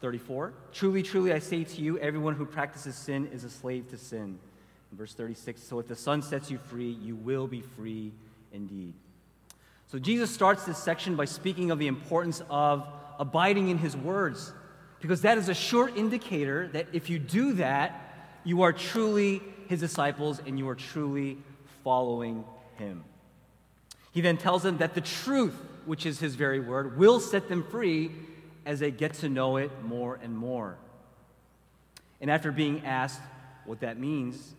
34. 0.00 0.52
Truly, 0.72 1.02
truly, 1.02 1.32
I 1.32 1.40
say 1.40 1.64
to 1.64 1.82
you, 1.82 1.98
everyone 1.98 2.34
who 2.34 2.46
practices 2.46 2.94
sin 2.94 3.28
is 3.32 3.42
a 3.42 3.50
slave 3.50 3.88
to 3.90 3.98
sin. 3.98 4.38
Verse 4.92 5.14
36, 5.14 5.62
so 5.62 5.78
if 5.78 5.86
the 5.86 5.94
Son 5.94 6.22
sets 6.22 6.50
you 6.50 6.58
free, 6.58 6.90
you 6.90 7.14
will 7.14 7.46
be 7.46 7.60
free 7.60 8.12
indeed. 8.52 8.94
So 9.86 9.98
Jesus 9.98 10.30
starts 10.30 10.64
this 10.64 10.78
section 10.78 11.14
by 11.14 11.26
speaking 11.26 11.70
of 11.70 11.78
the 11.78 11.86
importance 11.86 12.42
of 12.50 12.86
abiding 13.18 13.68
in 13.68 13.78
his 13.78 13.96
words, 13.96 14.52
because 15.00 15.22
that 15.22 15.38
is 15.38 15.48
a 15.48 15.54
sure 15.54 15.88
indicator 15.88 16.68
that 16.68 16.86
if 16.92 17.10
you 17.10 17.18
do 17.18 17.52
that, 17.54 18.40
you 18.44 18.62
are 18.62 18.72
truly 18.72 19.42
his 19.68 19.80
disciples 19.80 20.40
and 20.46 20.58
you 20.58 20.68
are 20.68 20.74
truly 20.74 21.38
following 21.84 22.44
him. 22.76 23.04
He 24.12 24.20
then 24.20 24.36
tells 24.36 24.62
them 24.62 24.78
that 24.78 24.94
the 24.94 25.00
truth, 25.00 25.54
which 25.84 26.06
is 26.06 26.18
his 26.18 26.34
very 26.34 26.60
word, 26.60 26.98
will 26.98 27.20
set 27.20 27.48
them 27.48 27.62
free 27.62 28.10
as 28.64 28.80
they 28.80 28.90
get 28.90 29.14
to 29.14 29.28
know 29.28 29.58
it 29.58 29.70
more 29.84 30.18
and 30.22 30.36
more. 30.36 30.76
And 32.20 32.30
after 32.30 32.50
being 32.50 32.84
asked 32.84 33.20
what 33.64 33.80
that 33.80 33.98
means, 33.98 34.54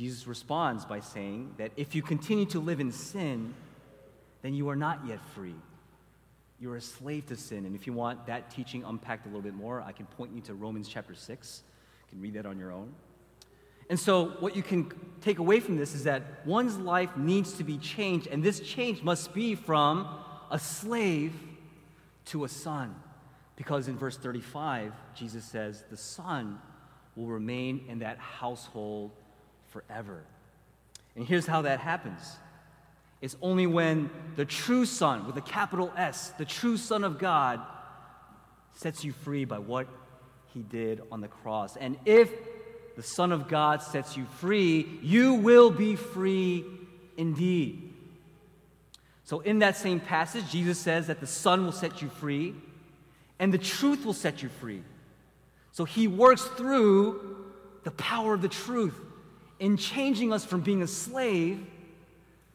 Jesus 0.00 0.26
responds 0.26 0.86
by 0.86 1.00
saying 1.00 1.56
that 1.58 1.72
if 1.76 1.94
you 1.94 2.00
continue 2.00 2.46
to 2.46 2.58
live 2.58 2.80
in 2.80 2.90
sin, 2.90 3.52
then 4.40 4.54
you 4.54 4.70
are 4.70 4.76
not 4.76 5.00
yet 5.06 5.18
free. 5.34 5.54
You're 6.58 6.76
a 6.76 6.80
slave 6.80 7.26
to 7.26 7.36
sin. 7.36 7.66
And 7.66 7.76
if 7.76 7.86
you 7.86 7.92
want 7.92 8.24
that 8.24 8.50
teaching 8.50 8.82
unpacked 8.82 9.26
a 9.26 9.28
little 9.28 9.42
bit 9.42 9.52
more, 9.52 9.82
I 9.82 9.92
can 9.92 10.06
point 10.06 10.32
you 10.34 10.40
to 10.40 10.54
Romans 10.54 10.88
chapter 10.88 11.14
6. 11.14 11.62
You 12.00 12.08
can 12.08 12.22
read 12.22 12.32
that 12.32 12.46
on 12.46 12.58
your 12.58 12.72
own. 12.72 12.94
And 13.90 14.00
so, 14.00 14.36
what 14.40 14.56
you 14.56 14.62
can 14.62 14.90
take 15.20 15.38
away 15.38 15.60
from 15.60 15.76
this 15.76 15.94
is 15.94 16.04
that 16.04 16.46
one's 16.46 16.78
life 16.78 17.14
needs 17.18 17.52
to 17.58 17.64
be 17.64 17.76
changed, 17.76 18.26
and 18.26 18.42
this 18.42 18.60
change 18.60 19.02
must 19.02 19.34
be 19.34 19.54
from 19.54 20.08
a 20.50 20.58
slave 20.58 21.34
to 22.26 22.44
a 22.44 22.48
son. 22.48 22.94
Because 23.54 23.86
in 23.86 23.98
verse 23.98 24.16
35, 24.16 24.94
Jesus 25.14 25.44
says, 25.44 25.84
The 25.90 25.98
son 25.98 26.58
will 27.16 27.26
remain 27.26 27.84
in 27.86 27.98
that 27.98 28.16
household 28.16 29.10
forever. 29.70 30.22
And 31.16 31.26
here's 31.26 31.46
how 31.46 31.62
that 31.62 31.80
happens 31.80 32.36
it's 33.20 33.36
only 33.42 33.66
when 33.66 34.10
the 34.36 34.44
true 34.44 34.86
Son, 34.86 35.26
with 35.26 35.36
a 35.36 35.42
capital 35.42 35.92
S, 35.96 36.30
the 36.38 36.44
true 36.44 36.76
Son 36.76 37.04
of 37.04 37.18
God, 37.18 37.60
sets 38.72 39.04
you 39.04 39.12
free 39.12 39.44
by 39.44 39.58
what 39.58 39.86
he 40.54 40.60
did 40.60 41.02
on 41.12 41.20
the 41.20 41.28
cross. 41.28 41.76
And 41.76 41.98
if 42.06 42.30
the 42.96 43.02
Son 43.02 43.30
of 43.30 43.48
God 43.48 43.82
sets 43.82 44.16
you 44.16 44.24
free, 44.38 44.98
you 45.02 45.34
will 45.34 45.70
be 45.70 45.96
free 45.96 46.64
indeed. 47.16 47.92
So, 49.24 49.40
in 49.40 49.60
that 49.60 49.76
same 49.76 50.00
passage, 50.00 50.50
Jesus 50.50 50.78
says 50.78 51.06
that 51.06 51.20
the 51.20 51.26
Son 51.26 51.64
will 51.64 51.72
set 51.72 52.02
you 52.02 52.08
free 52.08 52.54
and 53.38 53.54
the 53.54 53.58
truth 53.58 54.04
will 54.04 54.14
set 54.14 54.42
you 54.42 54.48
free. 54.48 54.82
So, 55.72 55.84
He 55.84 56.08
works 56.08 56.42
through 56.42 57.36
the 57.84 57.90
power 57.92 58.34
of 58.34 58.42
the 58.42 58.48
truth 58.48 58.98
in 59.60 59.76
changing 59.76 60.32
us 60.32 60.44
from 60.44 60.62
being 60.62 60.82
a 60.82 60.86
slave, 60.86 61.64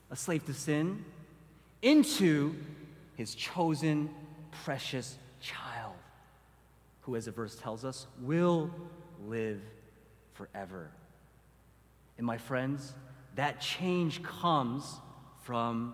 a 0.09 0.15
slave 0.15 0.43
to 0.47 0.53
sin, 0.53 1.05
into 1.81 2.55
His 3.15 3.35
chosen, 3.35 4.09
precious 4.63 5.17
child, 5.39 5.93
who, 7.01 7.15
as 7.15 7.25
the 7.25 7.31
verse 7.31 7.55
tells 7.55 7.85
us, 7.85 8.07
will 8.21 8.71
live 9.27 9.61
forever. 10.33 10.89
And 12.17 12.25
my 12.25 12.39
friends, 12.39 12.93
that 13.35 13.61
change 13.61 14.23
comes 14.23 14.99
from 15.43 15.93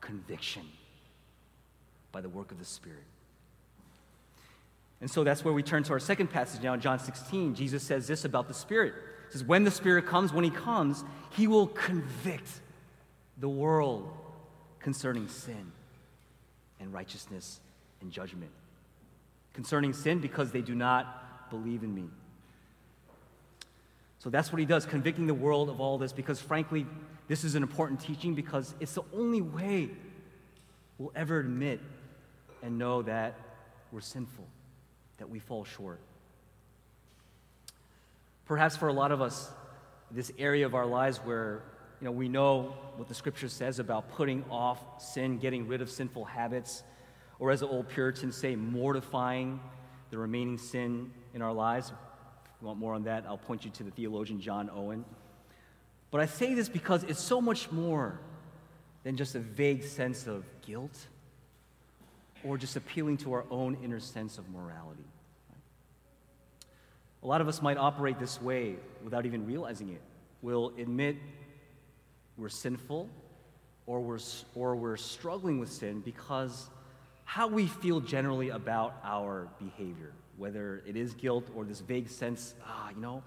conviction 0.00 0.62
by 2.10 2.22
the 2.22 2.28
work 2.28 2.50
of 2.52 2.58
the 2.58 2.64
Spirit. 2.64 3.04
And 5.02 5.10
so 5.10 5.24
that's 5.24 5.44
where 5.44 5.52
we 5.52 5.62
turn 5.62 5.82
to 5.84 5.92
our 5.92 6.00
second 6.00 6.28
passage 6.28 6.62
now 6.62 6.72
in 6.72 6.80
John 6.80 6.98
16. 6.98 7.54
Jesus 7.54 7.82
says 7.82 8.06
this 8.06 8.24
about 8.24 8.48
the 8.48 8.54
Spirit. 8.54 8.94
Says, 9.32 9.42
When 9.42 9.64
the 9.64 9.70
Spirit 9.70 10.06
comes, 10.06 10.32
when 10.32 10.44
He 10.44 10.50
comes, 10.50 11.04
He 11.30 11.46
will 11.46 11.66
convict 11.66 12.48
the 13.38 13.48
world 13.48 14.12
concerning 14.78 15.28
sin 15.28 15.72
and 16.78 16.92
righteousness 16.92 17.60
and 18.02 18.10
judgment. 18.10 18.50
Concerning 19.54 19.94
sin, 19.94 20.18
because 20.18 20.52
they 20.52 20.60
do 20.60 20.74
not 20.74 21.50
believe 21.50 21.82
in 21.82 21.94
me. 21.94 22.04
So 24.18 24.30
that's 24.30 24.52
what 24.52 24.60
he 24.60 24.66
does, 24.66 24.86
convicting 24.86 25.26
the 25.26 25.34
world 25.34 25.68
of 25.68 25.80
all 25.80 25.98
this, 25.98 26.12
because 26.12 26.40
frankly, 26.40 26.86
this 27.26 27.42
is 27.42 27.54
an 27.54 27.62
important 27.62 28.00
teaching 28.00 28.34
because 28.34 28.74
it's 28.78 28.94
the 28.94 29.02
only 29.12 29.40
way 29.40 29.90
we'll 30.98 31.12
ever 31.16 31.40
admit 31.40 31.80
and 32.62 32.78
know 32.78 33.02
that 33.02 33.34
we're 33.90 34.00
sinful, 34.00 34.46
that 35.18 35.28
we 35.28 35.40
fall 35.40 35.64
short. 35.64 35.98
Perhaps 38.46 38.76
for 38.76 38.88
a 38.88 38.92
lot 38.92 39.12
of 39.12 39.20
us, 39.20 39.50
this 40.10 40.30
area 40.38 40.66
of 40.66 40.74
our 40.74 40.86
lives 40.86 41.18
where 41.18 41.62
you 42.00 42.06
know, 42.06 42.12
we 42.12 42.28
know 42.28 42.74
what 42.96 43.06
the 43.06 43.14
scripture 43.14 43.48
says 43.48 43.78
about 43.78 44.10
putting 44.10 44.44
off 44.50 44.80
sin, 45.00 45.38
getting 45.38 45.68
rid 45.68 45.80
of 45.80 45.88
sinful 45.88 46.24
habits, 46.24 46.82
or 47.38 47.52
as 47.52 47.60
the 47.60 47.68
old 47.68 47.88
Puritans 47.88 48.36
say, 48.36 48.56
mortifying 48.56 49.60
the 50.10 50.18
remaining 50.18 50.58
sin 50.58 51.10
in 51.32 51.42
our 51.42 51.52
lives 51.52 51.90
If 51.90 52.60
you 52.60 52.66
want 52.66 52.78
more 52.78 52.94
on 52.94 53.04
that, 53.04 53.24
I'll 53.26 53.38
point 53.38 53.64
you 53.64 53.70
to 53.70 53.84
the 53.84 53.90
theologian 53.92 54.40
John 54.40 54.68
Owen. 54.74 55.04
But 56.10 56.20
I 56.20 56.26
say 56.26 56.54
this 56.54 56.68
because 56.68 57.04
it's 57.04 57.22
so 57.22 57.40
much 57.40 57.70
more 57.70 58.20
than 59.04 59.16
just 59.16 59.34
a 59.34 59.40
vague 59.40 59.84
sense 59.84 60.26
of 60.26 60.44
guilt 60.60 61.06
or 62.44 62.58
just 62.58 62.76
appealing 62.76 63.16
to 63.18 63.32
our 63.32 63.44
own 63.50 63.78
inner 63.82 64.00
sense 64.00 64.38
of 64.38 64.48
morality. 64.50 65.04
A 67.22 67.26
lot 67.26 67.40
of 67.40 67.48
us 67.48 67.62
might 67.62 67.76
operate 67.76 68.18
this 68.18 68.40
way 68.40 68.76
without 69.04 69.26
even 69.26 69.46
realizing 69.46 69.90
it. 69.90 70.00
We'll 70.40 70.72
admit 70.78 71.16
we're 72.36 72.48
sinful 72.48 73.08
or 73.86 74.00
we're, 74.00 74.18
or 74.54 74.74
we're 74.74 74.96
struggling 74.96 75.60
with 75.60 75.70
sin 75.70 76.00
because 76.00 76.68
how 77.24 77.46
we 77.46 77.66
feel 77.66 78.00
generally 78.00 78.50
about 78.50 78.96
our 79.04 79.48
behavior 79.58 80.12
whether 80.36 80.82
it 80.86 80.96
is 80.96 81.14
guilt 81.14 81.48
or 81.54 81.64
this 81.64 81.80
vague 81.80 82.08
sense, 82.08 82.54
ah, 82.66 82.90
you 82.94 83.00
know, 83.00 83.22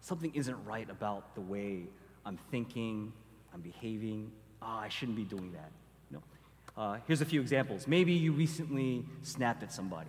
something 0.00 0.34
isn't 0.34 0.56
right 0.64 0.88
about 0.88 1.34
the 1.34 1.40
way 1.40 1.82
I'm 2.24 2.38
thinking, 2.50 3.12
I'm 3.52 3.60
behaving. 3.60 4.32
Ah, 4.62 4.80
I 4.80 4.88
shouldn't 4.88 5.16
be 5.16 5.24
doing 5.24 5.52
that. 5.52 5.70
You 6.10 6.16
know? 6.16 6.82
Uh, 6.82 6.98
here's 7.06 7.20
a 7.20 7.26
few 7.26 7.40
examples. 7.40 7.86
Maybe 7.86 8.12
you 8.12 8.32
recently 8.32 9.04
snapped 9.22 9.62
at 9.62 9.72
somebody. 9.72 10.08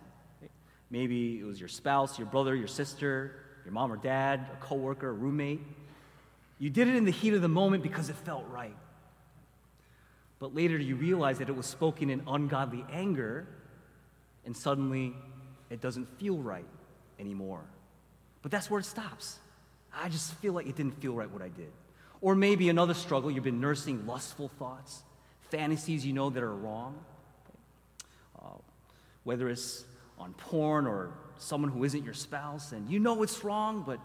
Maybe 0.96 1.42
it 1.42 1.44
was 1.44 1.60
your 1.60 1.68
spouse, 1.68 2.18
your 2.18 2.26
brother, 2.26 2.56
your 2.56 2.70
sister, 2.70 3.34
your 3.66 3.74
mom 3.74 3.92
or 3.92 3.98
dad, 3.98 4.48
a 4.54 4.66
coworker, 4.66 5.10
a 5.10 5.12
roommate. 5.12 5.60
You 6.58 6.70
did 6.70 6.88
it 6.88 6.96
in 6.96 7.04
the 7.04 7.12
heat 7.12 7.34
of 7.34 7.42
the 7.42 7.50
moment 7.50 7.84
because 7.84 8.10
it 8.10 8.16
felt 8.16 8.46
right. 8.50 8.78
But 10.40 10.56
later 10.56 10.78
you 10.78 10.96
realize 10.96 11.40
that 11.40 11.50
it 11.50 11.56
was 11.56 11.66
spoken 11.66 12.10
in 12.10 12.24
ungodly 12.26 12.86
anger, 12.94 13.46
and 14.46 14.56
suddenly 14.56 15.14
it 15.70 15.82
doesn't 15.82 16.08
feel 16.18 16.38
right 16.38 16.64
anymore. 17.20 17.66
But 18.42 18.52
that's 18.52 18.72
where 18.72 18.80
it 18.80 18.86
stops. 18.86 19.38
I 19.94 20.08
just 20.08 20.34
feel 20.36 20.54
like 20.54 20.66
it 20.66 20.78
didn't 20.78 21.02
feel 21.02 21.14
right 21.14 21.30
what 21.30 21.42
I 21.42 21.50
did. 21.50 21.74
Or 22.22 22.36
maybe 22.36 22.70
another 22.70 22.94
struggle, 22.94 23.30
you've 23.30 23.44
been 23.44 23.60
nursing 23.60 24.08
lustful 24.08 24.50
thoughts, 24.58 25.04
fantasies 25.52 26.06
you 26.06 26.14
know 26.14 26.30
that 26.30 26.42
are 26.42 26.56
wrong. 26.56 26.98
Uh, 28.42 28.60
whether 29.26 29.50
it's 29.50 29.84
on 30.18 30.34
porn 30.34 30.88
or 30.88 31.12
someone 31.38 31.72
who 31.72 31.84
isn't 31.84 32.04
your 32.04 32.14
spouse, 32.14 32.72
and 32.72 32.90
you 32.90 33.00
know 33.00 33.22
it's 33.24 33.44
wrong, 33.44 33.84
but 33.86 34.00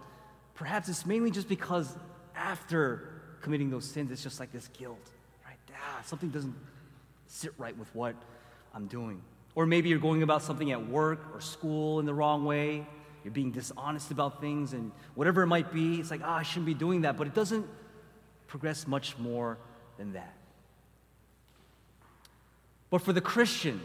perhaps 0.55 0.89
it's 0.89 1.07
mainly 1.07 1.31
just 1.31 1.49
because 1.49 1.97
after 2.35 3.09
committing 3.41 3.71
those 3.71 3.85
sins, 3.85 4.11
it's 4.11 4.23
just 4.23 4.41
like 4.41 4.53
this 4.53 4.69
guilt, 4.69 5.11
right? 5.47 5.57
Ah, 5.75 6.01
something 6.05 6.31
doesn't 6.31 6.55
sit 7.27 7.53
right 7.59 7.77
with 7.79 7.95
what 7.95 8.15
I'm 8.75 8.87
doing. 8.87 9.23
Or 9.55 9.67
maybe 9.67 9.89
you're 9.89 9.99
going 9.99 10.23
about 10.23 10.43
something 10.43 10.71
at 10.71 10.89
work 10.89 11.35
or 11.35 11.41
school 11.41 12.01
in 12.01 12.07
the 12.07 12.15
wrong 12.15 12.45
way. 12.45 12.87
You're 13.25 13.33
being 13.33 13.51
dishonest 13.51 14.11
about 14.11 14.41
things, 14.41 14.73
and 14.73 14.93
whatever 15.15 15.43
it 15.43 15.47
might 15.47 15.73
be, 15.73 16.01
it's 16.01 16.11
like, 16.11 16.23
ah, 16.25 16.39
I 16.39 16.43
shouldn't 16.43 16.67
be 16.67 16.75
doing 16.75 17.03
that. 17.03 17.17
But 17.17 17.27
it 17.27 17.35
doesn't 17.35 17.67
progress 18.47 18.87
much 18.87 19.19
more 19.19 19.59
than 19.99 20.15
that. 20.15 20.35
But 22.89 23.03
for 23.03 23.13
the 23.13 23.21
Christian, 23.21 23.81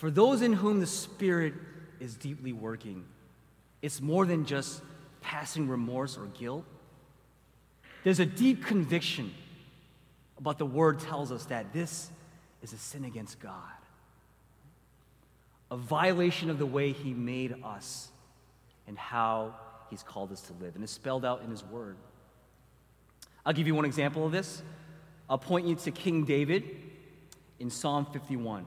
for 0.00 0.10
those 0.10 0.40
in 0.40 0.54
whom 0.54 0.80
the 0.80 0.86
Spirit 0.86 1.52
is 2.00 2.14
deeply 2.14 2.54
working, 2.54 3.04
it's 3.82 4.00
more 4.00 4.24
than 4.24 4.46
just 4.46 4.80
passing 5.20 5.68
remorse 5.68 6.16
or 6.16 6.24
guilt. 6.24 6.64
There's 8.02 8.18
a 8.18 8.24
deep 8.24 8.64
conviction 8.64 9.30
about 10.38 10.56
the 10.56 10.64
Word 10.64 11.00
tells 11.00 11.30
us 11.30 11.44
that 11.44 11.74
this 11.74 12.10
is 12.62 12.72
a 12.72 12.78
sin 12.78 13.04
against 13.04 13.40
God, 13.40 13.52
a 15.70 15.76
violation 15.76 16.48
of 16.48 16.58
the 16.58 16.64
way 16.64 16.92
He 16.92 17.12
made 17.12 17.56
us 17.62 18.08
and 18.88 18.96
how 18.96 19.54
He's 19.90 20.02
called 20.02 20.32
us 20.32 20.40
to 20.40 20.54
live. 20.64 20.76
And 20.76 20.82
it's 20.82 20.94
spelled 20.94 21.26
out 21.26 21.42
in 21.42 21.50
His 21.50 21.62
Word. 21.62 21.98
I'll 23.44 23.52
give 23.52 23.66
you 23.66 23.74
one 23.74 23.84
example 23.84 24.24
of 24.24 24.32
this. 24.32 24.62
I'll 25.28 25.36
point 25.36 25.66
you 25.66 25.74
to 25.74 25.90
King 25.90 26.24
David 26.24 26.64
in 27.58 27.68
Psalm 27.68 28.06
51. 28.06 28.64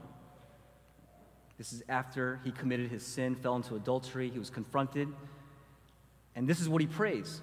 This 1.64 1.72
is 1.72 1.82
after 1.88 2.40
he 2.44 2.52
committed 2.52 2.90
his 2.90 3.02
sin, 3.02 3.36
fell 3.36 3.56
into 3.56 3.74
adultery, 3.74 4.28
he 4.28 4.38
was 4.38 4.50
confronted. 4.50 5.08
And 6.36 6.46
this 6.46 6.60
is 6.60 6.68
what 6.68 6.82
he 6.82 6.86
prays. 6.86 7.40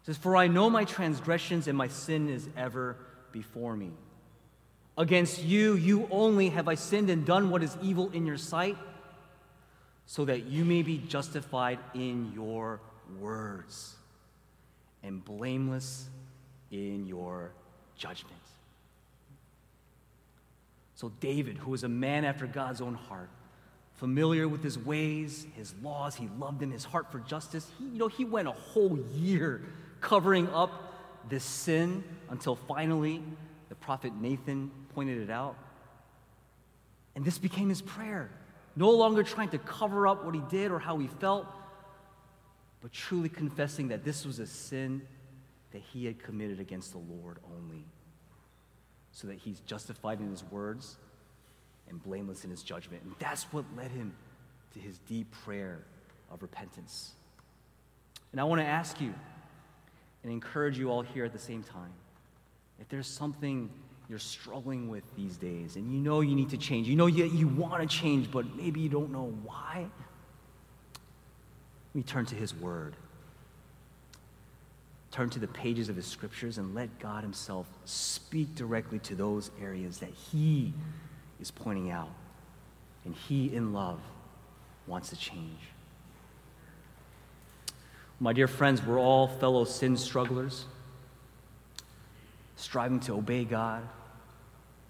He 0.00 0.06
says, 0.06 0.16
For 0.16 0.36
I 0.36 0.48
know 0.48 0.68
my 0.68 0.84
transgressions 0.84 1.68
and 1.68 1.78
my 1.78 1.86
sin 1.86 2.28
is 2.28 2.48
ever 2.56 2.96
before 3.30 3.76
me. 3.76 3.92
Against 4.98 5.40
you, 5.40 5.76
you 5.76 6.08
only 6.10 6.48
have 6.48 6.66
I 6.66 6.74
sinned 6.74 7.10
and 7.10 7.24
done 7.24 7.48
what 7.48 7.62
is 7.62 7.76
evil 7.80 8.10
in 8.10 8.26
your 8.26 8.38
sight, 8.38 8.76
so 10.06 10.24
that 10.24 10.46
you 10.46 10.64
may 10.64 10.82
be 10.82 10.98
justified 10.98 11.78
in 11.94 12.32
your 12.34 12.80
words 13.20 13.94
and 15.04 15.24
blameless 15.24 16.08
in 16.72 17.06
your 17.06 17.52
judgment. 17.96 18.43
So, 20.94 21.12
David, 21.20 21.58
who 21.58 21.70
was 21.70 21.84
a 21.84 21.88
man 21.88 22.24
after 22.24 22.46
God's 22.46 22.80
own 22.80 22.94
heart, 22.94 23.30
familiar 23.94 24.48
with 24.48 24.62
his 24.62 24.78
ways, 24.78 25.46
his 25.56 25.74
laws, 25.82 26.14
he 26.14 26.28
loved 26.38 26.60
them, 26.60 26.70
his 26.70 26.84
heart 26.84 27.10
for 27.10 27.20
justice, 27.20 27.66
he, 27.78 27.84
you 27.84 27.98
know, 27.98 28.08
he 28.08 28.24
went 28.24 28.48
a 28.48 28.52
whole 28.52 28.98
year 29.14 29.62
covering 30.00 30.48
up 30.50 30.94
this 31.28 31.44
sin 31.44 32.04
until 32.30 32.54
finally 32.54 33.22
the 33.68 33.74
prophet 33.74 34.12
Nathan 34.14 34.70
pointed 34.94 35.18
it 35.18 35.30
out. 35.30 35.56
And 37.16 37.24
this 37.24 37.38
became 37.38 37.68
his 37.68 37.82
prayer. 37.82 38.30
No 38.76 38.90
longer 38.90 39.22
trying 39.22 39.50
to 39.50 39.58
cover 39.58 40.06
up 40.06 40.24
what 40.24 40.34
he 40.34 40.42
did 40.50 40.70
or 40.70 40.78
how 40.78 40.98
he 40.98 41.06
felt, 41.06 41.46
but 42.80 42.92
truly 42.92 43.28
confessing 43.28 43.88
that 43.88 44.04
this 44.04 44.26
was 44.26 44.40
a 44.40 44.46
sin 44.46 45.02
that 45.72 45.82
he 45.92 46.04
had 46.04 46.18
committed 46.18 46.60
against 46.60 46.92
the 46.92 46.98
Lord 46.98 47.38
only, 47.56 47.86
so 49.14 49.28
that 49.28 49.38
he's 49.38 49.60
justified 49.60 50.20
in 50.20 50.28
his 50.28 50.44
words 50.50 50.96
and 51.88 52.02
blameless 52.02 52.44
in 52.44 52.50
his 52.50 52.62
judgment. 52.62 53.02
And 53.04 53.14
that's 53.18 53.44
what 53.44 53.64
led 53.76 53.92
him 53.92 54.12
to 54.74 54.80
his 54.80 54.98
deep 55.08 55.30
prayer 55.44 55.78
of 56.30 56.42
repentance. 56.42 57.12
And 58.32 58.40
I 58.40 58.44
want 58.44 58.60
to 58.60 58.66
ask 58.66 59.00
you 59.00 59.14
and 60.24 60.32
encourage 60.32 60.76
you 60.76 60.90
all 60.90 61.02
here 61.02 61.24
at 61.24 61.32
the 61.32 61.38
same 61.38 61.62
time 61.62 61.92
if 62.80 62.88
there's 62.88 63.06
something 63.06 63.70
you're 64.08 64.18
struggling 64.18 64.88
with 64.88 65.04
these 65.16 65.36
days 65.36 65.76
and 65.76 65.92
you 65.92 66.00
know 66.00 66.20
you 66.20 66.34
need 66.34 66.50
to 66.50 66.58
change, 66.58 66.88
you 66.88 66.96
know 66.96 67.06
you, 67.06 67.24
you 67.24 67.46
want 67.46 67.88
to 67.88 67.96
change, 67.96 68.30
but 68.30 68.56
maybe 68.56 68.80
you 68.80 68.88
don't 68.88 69.12
know 69.12 69.32
why 69.44 69.86
we 71.94 72.02
turn 72.02 72.26
to 72.26 72.34
His 72.34 72.52
Word. 72.52 72.96
Turn 75.14 75.30
to 75.30 75.38
the 75.38 75.46
pages 75.46 75.88
of 75.88 75.94
His 75.94 76.06
Scriptures 76.06 76.58
and 76.58 76.74
let 76.74 76.98
God 76.98 77.22
Himself 77.22 77.68
speak 77.84 78.56
directly 78.56 78.98
to 78.98 79.14
those 79.14 79.52
areas 79.62 79.98
that 79.98 80.10
He 80.10 80.72
is 81.40 81.52
pointing 81.52 81.92
out. 81.92 82.10
And 83.04 83.14
He, 83.14 83.54
in 83.54 83.72
love, 83.72 84.00
wants 84.88 85.10
to 85.10 85.16
change. 85.16 85.60
My 88.18 88.32
dear 88.32 88.48
friends, 88.48 88.84
we're 88.84 88.98
all 88.98 89.28
fellow 89.28 89.64
sin 89.64 89.96
strugglers, 89.96 90.64
striving 92.56 92.98
to 92.98 93.12
obey 93.12 93.44
God, 93.44 93.86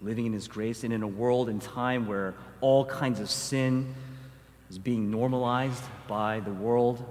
living 0.01 0.25
in 0.25 0.33
His 0.33 0.47
grace, 0.47 0.83
and 0.83 0.91
in 0.91 1.03
a 1.03 1.07
world 1.07 1.49
and 1.49 1.61
time 1.61 2.07
where 2.07 2.33
all 2.61 2.83
kinds 2.83 3.19
of 3.19 3.29
sin 3.29 3.93
is 4.71 4.79
being 4.79 5.11
normalized 5.11 5.83
by 6.07 6.39
the 6.39 6.51
world 6.51 7.05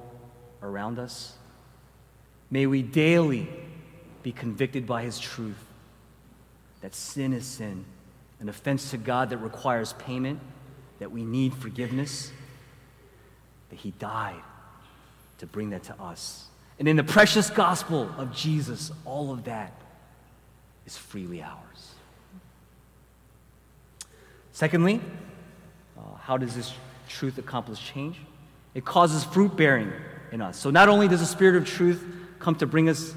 around 0.62 0.98
us. 0.98 1.36
May 2.54 2.66
we 2.66 2.82
daily 2.82 3.48
be 4.22 4.30
convicted 4.30 4.86
by 4.86 5.02
His 5.02 5.18
truth 5.18 5.58
that 6.82 6.94
sin 6.94 7.32
is 7.32 7.44
sin, 7.44 7.84
an 8.38 8.48
offense 8.48 8.92
to 8.92 8.96
God 8.96 9.30
that 9.30 9.38
requires 9.38 9.94
payment, 9.94 10.38
that 11.00 11.10
we 11.10 11.24
need 11.24 11.52
forgiveness, 11.52 12.30
that 13.70 13.80
He 13.80 13.90
died 13.98 14.40
to 15.38 15.46
bring 15.46 15.70
that 15.70 15.82
to 15.82 16.00
us. 16.00 16.44
And 16.78 16.86
in 16.86 16.94
the 16.94 17.02
precious 17.02 17.50
gospel 17.50 18.08
of 18.16 18.32
Jesus, 18.32 18.92
all 19.04 19.32
of 19.32 19.42
that 19.46 19.72
is 20.86 20.96
freely 20.96 21.42
ours. 21.42 21.94
Secondly, 24.52 25.00
uh, 25.98 26.02
how 26.20 26.36
does 26.36 26.54
this 26.54 26.72
truth 27.08 27.36
accomplish 27.36 27.84
change? 27.84 28.20
It 28.74 28.84
causes 28.84 29.24
fruit 29.24 29.56
bearing 29.56 29.92
in 30.30 30.40
us. 30.40 30.56
So 30.56 30.70
not 30.70 30.88
only 30.88 31.08
does 31.08 31.18
the 31.18 31.26
Spirit 31.26 31.56
of 31.56 31.66
truth 31.66 32.04
come 32.44 32.54
to 32.56 32.66
bring 32.66 32.90
us 32.90 33.14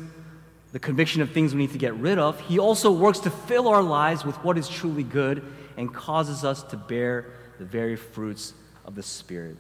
the 0.71 0.79
conviction 0.79 1.21
of 1.21 1.31
things 1.31 1.53
we 1.53 1.59
need 1.59 1.73
to 1.73 1.77
get 1.77 1.93
rid 1.95 2.17
of, 2.17 2.39
He 2.39 2.59
also 2.59 2.91
works 2.91 3.19
to 3.19 3.29
fill 3.29 3.67
our 3.67 3.83
lives 3.83 4.23
with 4.23 4.37
what 4.37 4.57
is 4.57 4.69
truly 4.69 5.03
good 5.03 5.43
and 5.75 5.93
causes 5.93 6.45
us 6.45 6.63
to 6.63 6.77
bear 6.77 7.25
the 7.59 7.65
very 7.65 7.97
fruits 7.97 8.53
of 8.85 8.95
the 8.95 9.03
Spirit. 9.03 9.57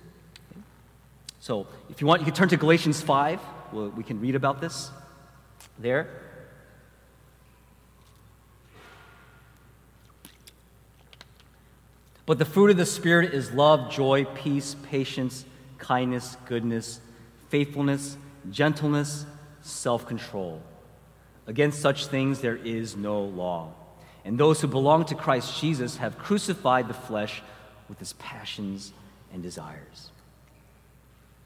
So 1.41 1.67
if 1.89 1.99
you 1.99 2.07
want, 2.07 2.21
you 2.21 2.25
can 2.25 2.33
turn 2.33 2.47
to 2.49 2.57
Galatians 2.57 3.01
5. 3.01 3.41
Well, 3.73 3.89
we 3.89 4.03
can 4.03 4.21
read 4.21 4.35
about 4.35 4.61
this 4.61 4.89
there. 5.77 6.07
But 12.25 12.39
the 12.39 12.45
fruit 12.45 12.71
of 12.71 12.77
the 12.77 12.85
Spirit 12.85 13.33
is 13.33 13.51
love, 13.51 13.91
joy, 13.91 14.23
peace, 14.23 14.77
patience, 14.83 15.43
kindness, 15.77 16.37
goodness, 16.45 17.01
faithfulness, 17.49 18.17
gentleness, 18.49 19.25
self 19.67 20.05
control. 20.05 20.61
Against 21.45 21.81
such 21.81 22.07
things 22.07 22.41
there 22.41 22.57
is 22.57 22.95
no 22.95 23.21
law. 23.21 23.73
And 24.25 24.37
those 24.37 24.59
who 24.59 24.67
belong 24.67 25.05
to 25.05 25.15
Christ 25.15 25.59
Jesus 25.61 25.97
have 25.97 26.17
crucified 26.17 26.87
the 26.87 26.93
flesh 26.93 27.41
with 27.87 28.01
its 28.01 28.13
passions 28.19 28.91
and 29.33 29.41
desires. 29.41 30.09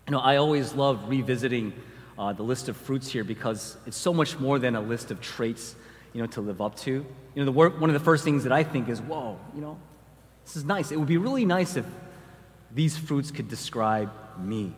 You 0.07 0.13
know, 0.13 0.19
I 0.19 0.37
always 0.37 0.73
love 0.73 1.07
revisiting 1.07 1.73
uh, 2.17 2.33
the 2.33 2.43
list 2.43 2.69
of 2.69 2.77
fruits 2.77 3.07
here 3.07 3.23
because 3.23 3.77
it's 3.85 3.97
so 3.97 4.13
much 4.13 4.39
more 4.39 4.59
than 4.59 4.75
a 4.75 4.81
list 4.81 5.11
of 5.11 5.21
traits, 5.21 5.75
you 6.13 6.21
know, 6.21 6.27
to 6.27 6.41
live 6.41 6.61
up 6.61 6.75
to. 6.77 6.91
You 6.91 7.05
know, 7.35 7.45
the 7.45 7.51
one 7.51 7.89
of 7.89 7.93
the 7.93 7.99
first 7.99 8.23
things 8.23 8.43
that 8.43 8.51
I 8.51 8.63
think 8.63 8.89
is, 8.89 8.99
whoa, 8.99 9.39
you 9.55 9.61
know, 9.61 9.77
this 10.43 10.55
is 10.55 10.65
nice. 10.65 10.91
It 10.91 10.97
would 10.97 11.07
be 11.07 11.17
really 11.17 11.45
nice 11.45 11.75
if 11.75 11.85
these 12.73 12.97
fruits 12.97 13.31
could 13.31 13.47
describe 13.47 14.11
me. 14.39 14.73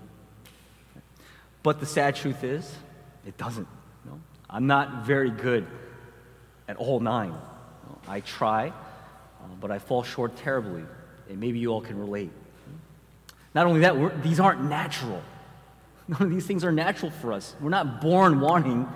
But 1.64 1.80
the 1.80 1.86
sad 1.86 2.16
truth 2.16 2.44
is, 2.44 2.76
it 3.26 3.38
doesn't. 3.38 3.68
You 4.06 4.12
know? 4.12 4.20
I'm 4.50 4.68
not 4.68 5.06
very 5.06 5.32
good 5.32 5.66
at 6.68 6.78
all 6.78 7.00
nine. 7.00 7.30
You 7.30 7.90
know? 7.90 7.98
I 8.08 8.20
try, 8.22 8.70
uh, 8.70 9.48
but 9.60 9.72
I 9.72 9.80
fall 9.80 10.04
short 10.04 10.36
terribly. 10.38 10.84
And 11.30 11.40
maybe 11.40 11.60
you 11.60 11.70
all 11.70 11.82
can 11.82 11.98
relate. 11.98 12.32
Not 13.56 13.68
only 13.68 13.82
that, 13.82 14.24
these 14.24 14.40
aren't 14.40 14.64
natural. 14.64 15.22
None 16.08 16.22
of 16.22 16.30
these 16.30 16.46
things 16.46 16.64
are 16.64 16.72
natural 16.72 17.12
for 17.12 17.34
us. 17.34 17.56
We're 17.62 17.70
not 17.70 18.02
born 18.02 18.40
wanting 18.40 18.88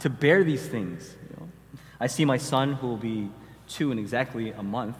to 0.00 0.10
bear 0.10 0.42
these 0.42 0.66
things. 0.66 1.14
You 1.30 1.36
know? 1.36 1.48
I 2.00 2.06
see 2.06 2.24
my 2.24 2.38
son, 2.38 2.74
who 2.74 2.88
will 2.88 2.96
be 2.96 3.30
two 3.68 3.92
in 3.92 3.98
exactly 3.98 4.50
a 4.50 4.62
month, 4.62 4.96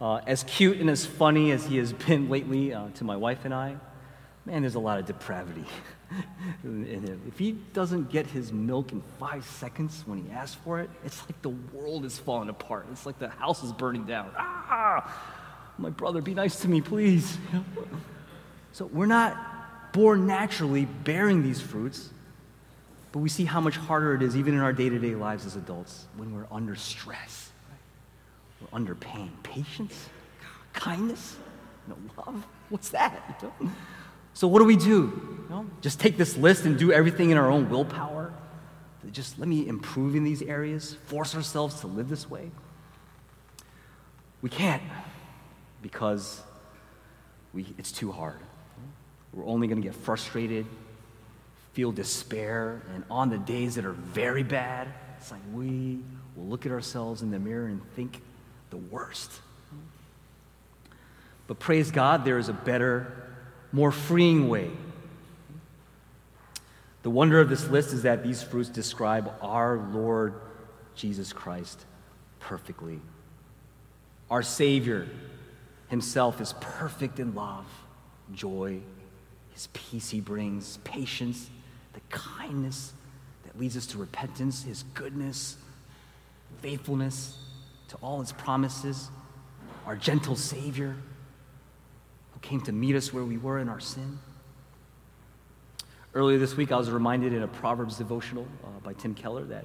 uh, 0.00 0.16
as 0.26 0.42
cute 0.44 0.78
and 0.78 0.90
as 0.90 1.06
funny 1.06 1.52
as 1.52 1.66
he 1.66 1.78
has 1.78 1.92
been 1.92 2.28
lately 2.28 2.74
uh, 2.74 2.88
to 2.94 3.04
my 3.04 3.16
wife 3.16 3.44
and 3.44 3.54
I. 3.54 3.76
Man, 4.44 4.62
there's 4.62 4.74
a 4.74 4.80
lot 4.80 4.98
of 4.98 5.06
depravity 5.06 5.64
in 6.64 6.84
him. 7.06 7.20
If 7.28 7.38
he 7.38 7.52
doesn't 7.72 8.10
get 8.10 8.26
his 8.26 8.52
milk 8.52 8.92
in 8.92 9.02
five 9.18 9.44
seconds 9.44 10.02
when 10.06 10.24
he 10.24 10.30
asks 10.30 10.56
for 10.64 10.80
it, 10.80 10.90
it's 11.04 11.20
like 11.22 11.40
the 11.42 11.50
world 11.50 12.04
is 12.04 12.18
falling 12.18 12.48
apart. 12.48 12.86
It's 12.92 13.06
like 13.06 13.18
the 13.18 13.28
house 13.28 13.62
is 13.62 13.72
burning 13.72 14.04
down. 14.04 14.30
Ah, 14.36 15.72
my 15.78 15.90
brother, 15.90 16.22
be 16.22 16.34
nice 16.34 16.60
to 16.60 16.68
me, 16.68 16.80
please. 16.80 17.38
so 18.72 18.86
we're 18.86 19.06
not 19.06 19.92
born 19.92 20.26
naturally 20.26 20.84
bearing 20.84 21.42
these 21.42 21.60
fruits, 21.60 22.10
but 23.12 23.20
we 23.20 23.28
see 23.28 23.44
how 23.44 23.60
much 23.60 23.76
harder 23.76 24.14
it 24.14 24.22
is, 24.22 24.36
even 24.36 24.54
in 24.54 24.60
our 24.60 24.72
day 24.72 24.88
to 24.88 24.98
day 24.98 25.14
lives 25.14 25.46
as 25.46 25.56
adults, 25.56 26.06
when 26.16 26.34
we're 26.34 26.46
under 26.50 26.74
stress, 26.74 27.50
right? 27.70 27.78
we're 28.60 28.76
under 28.76 28.94
pain. 28.94 29.32
Patience, 29.42 30.08
kindness, 30.72 31.36
know, 31.88 31.96
love. 32.16 32.46
What's 32.68 32.90
that? 32.90 33.42
You? 33.60 33.70
So, 34.36 34.46
what 34.48 34.58
do 34.58 34.66
we 34.66 34.76
do? 34.76 34.84
You 34.84 35.46
know, 35.48 35.66
just 35.80 35.98
take 35.98 36.18
this 36.18 36.36
list 36.36 36.66
and 36.66 36.78
do 36.78 36.92
everything 36.92 37.30
in 37.30 37.38
our 37.38 37.50
own 37.50 37.70
willpower? 37.70 38.34
Just 39.10 39.38
let 39.38 39.48
me 39.48 39.66
improve 39.66 40.14
in 40.14 40.24
these 40.24 40.42
areas, 40.42 40.94
force 41.06 41.34
ourselves 41.34 41.80
to 41.80 41.86
live 41.86 42.10
this 42.10 42.28
way? 42.28 42.50
We 44.42 44.50
can't 44.50 44.82
because 45.80 46.42
we, 47.54 47.64
it's 47.78 47.90
too 47.90 48.12
hard. 48.12 48.38
We're 49.32 49.46
only 49.46 49.68
going 49.68 49.80
to 49.80 49.88
get 49.88 49.96
frustrated, 49.96 50.66
feel 51.72 51.90
despair, 51.90 52.82
and 52.94 53.04
on 53.10 53.30
the 53.30 53.38
days 53.38 53.76
that 53.76 53.86
are 53.86 53.92
very 53.92 54.42
bad, 54.42 54.88
it's 55.16 55.30
like 55.30 55.40
we 55.54 56.00
will 56.34 56.44
look 56.44 56.66
at 56.66 56.72
ourselves 56.72 57.22
in 57.22 57.30
the 57.30 57.38
mirror 57.38 57.68
and 57.68 57.80
think 57.94 58.20
the 58.68 58.76
worst. 58.76 59.32
But 61.46 61.58
praise 61.58 61.90
God, 61.90 62.26
there 62.26 62.36
is 62.36 62.50
a 62.50 62.52
better, 62.52 63.25
more 63.76 63.92
freeing 63.92 64.48
way. 64.48 64.70
The 67.02 67.10
wonder 67.10 67.40
of 67.40 67.50
this 67.50 67.68
list 67.68 67.92
is 67.92 68.04
that 68.04 68.24
these 68.24 68.42
fruits 68.42 68.70
describe 68.70 69.30
our 69.42 69.76
Lord 69.92 70.32
Jesus 70.94 71.30
Christ 71.34 71.84
perfectly. 72.40 73.00
Our 74.30 74.42
Savior 74.42 75.06
Himself 75.88 76.40
is 76.40 76.54
perfect 76.58 77.20
in 77.20 77.34
love, 77.34 77.66
joy, 78.32 78.80
His 79.52 79.68
peace 79.74 80.08
He 80.08 80.20
brings, 80.20 80.78
patience, 80.78 81.50
the 81.92 82.00
kindness 82.08 82.94
that 83.44 83.60
leads 83.60 83.76
us 83.76 83.84
to 83.88 83.98
repentance, 83.98 84.62
His 84.62 84.84
goodness, 84.94 85.58
faithfulness 86.62 87.36
to 87.88 87.96
all 87.96 88.20
His 88.20 88.32
promises, 88.32 89.10
our 89.84 89.96
gentle 89.96 90.34
Savior 90.34 90.96
came 92.46 92.60
to 92.60 92.72
meet 92.72 92.94
us 92.94 93.12
where 93.12 93.24
we 93.24 93.38
were 93.38 93.58
in 93.58 93.68
our 93.68 93.80
sin. 93.80 94.18
Earlier 96.14 96.38
this 96.38 96.56
week, 96.56 96.70
I 96.70 96.76
was 96.76 96.90
reminded 96.90 97.32
in 97.32 97.42
a 97.42 97.48
Proverbs 97.48 97.98
devotional 97.98 98.46
uh, 98.62 98.68
by 98.84 98.92
Tim 98.92 99.14
Keller 99.14 99.44
that 99.46 99.64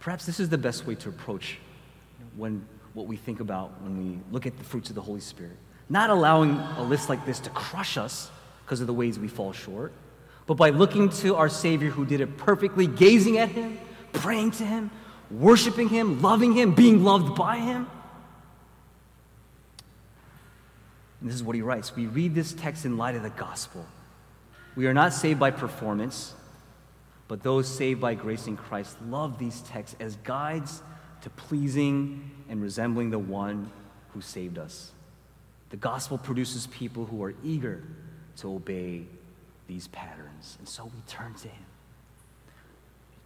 perhaps 0.00 0.26
this 0.26 0.40
is 0.40 0.48
the 0.48 0.58
best 0.58 0.86
way 0.86 0.96
to 0.96 1.08
approach 1.08 1.58
when 2.36 2.66
what 2.94 3.06
we 3.06 3.16
think 3.16 3.40
about 3.40 3.80
when 3.80 3.96
we 3.96 4.18
look 4.32 4.44
at 4.44 4.58
the 4.58 4.64
fruits 4.64 4.88
of 4.88 4.96
the 4.96 5.00
Holy 5.00 5.20
Spirit. 5.20 5.56
Not 5.88 6.10
allowing 6.10 6.50
a 6.76 6.82
list 6.82 7.08
like 7.08 7.24
this 7.24 7.38
to 7.40 7.50
crush 7.50 7.96
us 7.96 8.30
because 8.64 8.80
of 8.80 8.88
the 8.88 8.92
ways 8.92 9.18
we 9.18 9.28
fall 9.28 9.52
short, 9.52 9.92
but 10.46 10.54
by 10.54 10.70
looking 10.70 11.10
to 11.10 11.36
our 11.36 11.48
Savior 11.48 11.90
who 11.90 12.04
did 12.04 12.20
it 12.20 12.36
perfectly, 12.36 12.88
gazing 12.88 13.38
at 13.38 13.50
Him, 13.50 13.78
praying 14.12 14.50
to 14.52 14.64
Him, 14.64 14.90
worshiping 15.30 15.88
Him, 15.88 16.20
loving 16.20 16.52
Him, 16.52 16.74
being 16.74 17.04
loved 17.04 17.36
by 17.36 17.58
Him. 17.58 17.86
And 21.22 21.30
this 21.30 21.36
is 21.36 21.42
what 21.44 21.54
he 21.54 21.62
writes. 21.62 21.94
We 21.94 22.06
read 22.06 22.34
this 22.34 22.52
text 22.52 22.84
in 22.84 22.98
light 22.98 23.14
of 23.14 23.22
the 23.22 23.30
gospel. 23.30 23.86
We 24.74 24.88
are 24.88 24.94
not 24.94 25.12
saved 25.12 25.38
by 25.38 25.52
performance, 25.52 26.34
but 27.28 27.44
those 27.44 27.68
saved 27.68 28.00
by 28.00 28.14
grace 28.14 28.48
in 28.48 28.56
Christ 28.56 28.96
love 29.08 29.38
these 29.38 29.60
texts 29.62 29.96
as 30.00 30.16
guides 30.16 30.82
to 31.20 31.30
pleasing 31.30 32.28
and 32.48 32.60
resembling 32.60 33.10
the 33.10 33.20
one 33.20 33.70
who 34.08 34.20
saved 34.20 34.58
us. 34.58 34.90
The 35.70 35.76
gospel 35.76 36.18
produces 36.18 36.66
people 36.66 37.06
who 37.06 37.22
are 37.22 37.34
eager 37.44 37.84
to 38.38 38.52
obey 38.52 39.04
these 39.68 39.86
patterns. 39.88 40.56
And 40.58 40.68
so 40.68 40.84
we 40.84 41.00
turn 41.06 41.34
to 41.34 41.48
him. 41.48 41.64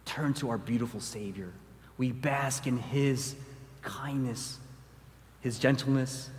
Turn 0.05 0.35
to 0.35 0.51
our 0.51 0.59
beautiful 0.59 0.99
Savior. 0.99 1.51
We 1.97 2.11
bask 2.11 2.67
in 2.67 2.77
his 2.77 3.35
kindness, 3.81 4.59
his 5.41 5.57
gentleness, 5.57 6.29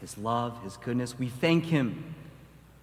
his 0.00 0.18
love, 0.18 0.62
his 0.62 0.76
goodness. 0.76 1.18
We 1.18 1.28
thank 1.28 1.64
him 1.64 2.14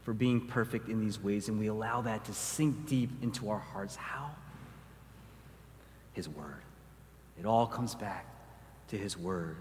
for 0.04 0.14
being 0.14 0.42
perfect 0.42 0.90
in 0.90 1.00
these 1.00 1.22
ways, 1.22 1.48
and 1.48 1.60
we 1.60 1.68
allow 1.68 2.02
that 2.02 2.26
to 2.26 2.34
sink 2.34 2.88
deep 2.88 3.10
into 3.22 3.50
our 3.50 3.60
hearts. 3.60 3.96
How? 3.96 4.32
His 6.14 6.28
word. 6.28 6.62
It 7.40 7.46
all 7.46 7.66
comes 7.66 7.96
back 7.96 8.26
to 8.90 8.98
his 8.98 9.18
word, 9.18 9.58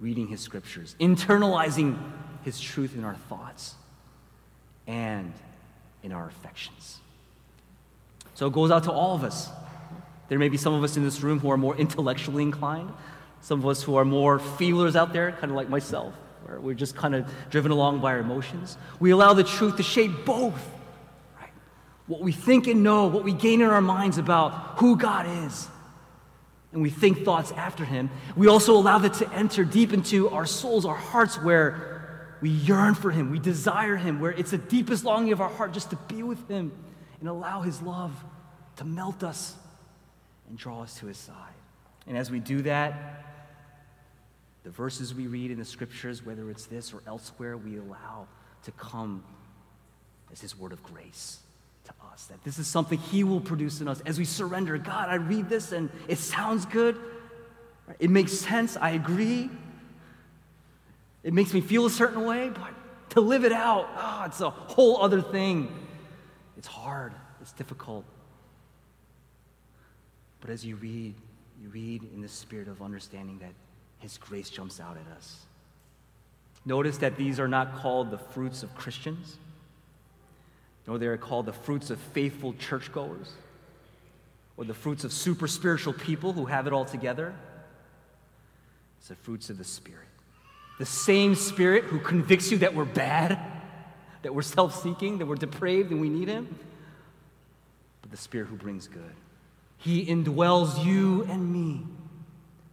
reading 0.00 0.26
his 0.26 0.40
scriptures, 0.40 0.96
internalizing 1.00 1.98
his 2.44 2.60
truth 2.60 2.96
in 2.96 3.04
our 3.04 3.14
thoughts 3.14 3.74
and 4.86 5.32
in 6.02 6.12
our 6.12 6.26
affections. 6.26 6.98
So 8.34 8.46
it 8.46 8.52
goes 8.52 8.70
out 8.70 8.84
to 8.84 8.92
all 8.92 9.14
of 9.14 9.22
us. 9.22 9.50
There 10.28 10.38
may 10.38 10.48
be 10.48 10.56
some 10.56 10.74
of 10.74 10.82
us 10.82 10.96
in 10.96 11.04
this 11.04 11.20
room 11.20 11.38
who 11.38 11.50
are 11.50 11.56
more 11.56 11.76
intellectually 11.76 12.42
inclined, 12.42 12.90
some 13.40 13.60
of 13.60 13.66
us 13.66 13.82
who 13.82 13.96
are 13.96 14.04
more 14.04 14.38
feelers 14.38 14.96
out 14.96 15.12
there, 15.12 15.32
kind 15.32 15.50
of 15.50 15.56
like 15.56 15.68
myself, 15.68 16.14
we're 16.60 16.74
just 16.74 16.94
kind 16.94 17.14
of 17.14 17.26
driven 17.50 17.70
along 17.70 18.00
by 18.00 18.12
our 18.12 18.20
emotions. 18.20 18.76
We 19.00 19.10
allow 19.10 19.34
the 19.34 19.44
truth 19.44 19.76
to 19.76 19.82
shape 19.82 20.24
both, 20.24 20.60
right? 21.40 21.50
What 22.06 22.20
we 22.20 22.32
think 22.32 22.66
and 22.66 22.82
know, 22.82 23.06
what 23.06 23.24
we 23.24 23.32
gain 23.32 23.60
in 23.60 23.68
our 23.68 23.80
minds 23.80 24.18
about 24.18 24.78
who 24.78 24.96
God 24.96 25.26
is. 25.46 25.68
And 26.72 26.80
we 26.80 26.90
think 26.90 27.24
thoughts 27.24 27.52
after 27.52 27.84
Him. 27.84 28.10
We 28.34 28.48
also 28.48 28.74
allow 28.74 28.98
that 28.98 29.14
to 29.14 29.30
enter 29.32 29.64
deep 29.64 29.92
into 29.92 30.30
our 30.30 30.46
souls, 30.46 30.86
our 30.86 30.96
hearts, 30.96 31.36
where 31.36 32.36
we 32.40 32.50
yearn 32.50 32.94
for 32.94 33.10
Him, 33.10 33.30
we 33.30 33.38
desire 33.38 33.96
Him, 33.96 34.20
where 34.20 34.32
it's 34.32 34.50
the 34.50 34.58
deepest 34.58 35.04
longing 35.04 35.32
of 35.32 35.40
our 35.40 35.50
heart 35.50 35.72
just 35.72 35.90
to 35.90 35.96
be 36.08 36.22
with 36.22 36.48
Him 36.48 36.72
and 37.20 37.28
allow 37.28 37.60
His 37.60 37.80
love 37.82 38.12
to 38.76 38.84
melt 38.84 39.22
us 39.22 39.54
and 40.48 40.58
draw 40.58 40.82
us 40.82 40.98
to 40.98 41.06
His 41.06 41.18
side. 41.18 41.36
And 42.06 42.16
as 42.16 42.30
we 42.30 42.40
do 42.40 42.62
that, 42.62 43.31
the 44.64 44.70
verses 44.70 45.14
we 45.14 45.26
read 45.26 45.50
in 45.50 45.58
the 45.58 45.64
scriptures, 45.64 46.24
whether 46.24 46.50
it's 46.50 46.66
this 46.66 46.92
or 46.92 47.02
elsewhere, 47.06 47.56
we 47.56 47.78
allow 47.78 48.26
to 48.64 48.72
come 48.72 49.24
as 50.32 50.40
His 50.40 50.56
word 50.56 50.72
of 50.72 50.82
grace 50.82 51.40
to 51.84 51.92
us. 52.12 52.26
That 52.26 52.42
this 52.44 52.58
is 52.58 52.66
something 52.66 52.98
He 52.98 53.24
will 53.24 53.40
produce 53.40 53.80
in 53.80 53.88
us 53.88 54.00
as 54.06 54.18
we 54.18 54.24
surrender. 54.24 54.78
God, 54.78 55.08
I 55.08 55.16
read 55.16 55.48
this 55.48 55.72
and 55.72 55.90
it 56.06 56.18
sounds 56.18 56.64
good. 56.66 56.96
It 57.98 58.10
makes 58.10 58.32
sense. 58.32 58.76
I 58.76 58.90
agree. 58.90 59.50
It 61.24 61.32
makes 61.32 61.52
me 61.52 61.60
feel 61.60 61.86
a 61.86 61.90
certain 61.90 62.24
way, 62.24 62.50
but 62.50 62.70
to 63.10 63.20
live 63.20 63.44
it 63.44 63.52
out, 63.52 63.88
oh, 63.96 64.24
it's 64.26 64.40
a 64.40 64.50
whole 64.50 65.02
other 65.02 65.20
thing. 65.20 65.72
It's 66.56 66.66
hard, 66.66 67.12
it's 67.40 67.52
difficult. 67.52 68.04
But 70.40 70.50
as 70.50 70.64
you 70.64 70.76
read, 70.76 71.14
you 71.60 71.68
read 71.68 72.02
in 72.14 72.20
the 72.20 72.28
spirit 72.28 72.68
of 72.68 72.82
understanding 72.82 73.38
that 73.38 73.52
his 74.02 74.18
grace 74.18 74.50
jumps 74.50 74.80
out 74.80 74.96
at 74.96 75.16
us. 75.16 75.36
Notice 76.64 76.98
that 76.98 77.16
these 77.16 77.38
are 77.38 77.46
not 77.46 77.76
called 77.76 78.10
the 78.10 78.18
fruits 78.18 78.64
of 78.64 78.74
Christians, 78.74 79.36
nor 80.86 80.98
they 80.98 81.06
are 81.06 81.16
called 81.16 81.46
the 81.46 81.52
fruits 81.52 81.90
of 81.90 82.00
faithful 82.00 82.52
churchgoers 82.54 83.32
or 84.56 84.64
the 84.64 84.74
fruits 84.74 85.04
of 85.04 85.12
super 85.12 85.46
spiritual 85.46 85.92
people 85.92 86.32
who 86.32 86.46
have 86.46 86.66
it 86.66 86.72
all 86.72 86.84
together. 86.84 87.32
It's 88.98 89.08
the 89.08 89.14
fruits 89.14 89.50
of 89.50 89.58
the 89.58 89.64
Spirit. 89.64 90.08
The 90.80 90.86
same 90.86 91.36
Spirit 91.36 91.84
who 91.84 92.00
convicts 92.00 92.50
you 92.50 92.58
that 92.58 92.74
we're 92.74 92.84
bad, 92.84 93.38
that 94.22 94.34
we're 94.34 94.42
self 94.42 94.82
seeking, 94.82 95.18
that 95.18 95.26
we're 95.26 95.36
depraved 95.36 95.92
and 95.92 96.00
we 96.00 96.08
need 96.08 96.26
Him, 96.26 96.56
but 98.00 98.10
the 98.10 98.16
Spirit 98.16 98.48
who 98.48 98.56
brings 98.56 98.88
good. 98.88 99.14
He 99.78 100.04
indwells 100.06 100.84
you 100.84 101.24
and 101.24 101.52
me 101.52 101.82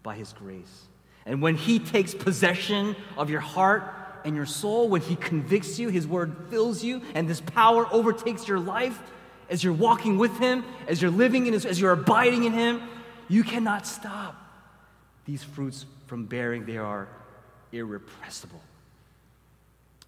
by 0.01 0.15
His 0.15 0.33
grace. 0.33 0.88
And 1.29 1.43
when 1.43 1.55
He 1.55 1.77
takes 1.77 2.15
possession 2.15 2.95
of 3.15 3.29
your 3.29 3.39
heart 3.39 3.83
and 4.25 4.35
your 4.35 4.47
soul, 4.47 4.89
when 4.89 5.01
He 5.01 5.15
convicts 5.15 5.77
you, 5.77 5.89
His 5.89 6.07
word 6.07 6.35
fills 6.49 6.83
you, 6.83 7.03
and 7.13 7.29
this 7.29 7.39
power 7.39 7.87
overtakes 7.91 8.47
your 8.47 8.59
life 8.59 8.99
as 9.47 9.63
you're 9.63 9.71
walking 9.71 10.17
with 10.17 10.35
Him, 10.39 10.65
as 10.87 11.01
you're 11.01 11.11
living 11.11 11.45
in 11.45 11.53
His, 11.53 11.67
as 11.67 11.79
you're 11.79 11.91
abiding 11.91 12.45
in 12.45 12.53
Him, 12.53 12.81
you 13.27 13.43
cannot 13.43 13.85
stop 13.85 14.35
these 15.25 15.43
fruits 15.43 15.85
from 16.07 16.25
bearing. 16.25 16.65
They 16.65 16.77
are 16.77 17.07
irrepressible. 17.71 18.61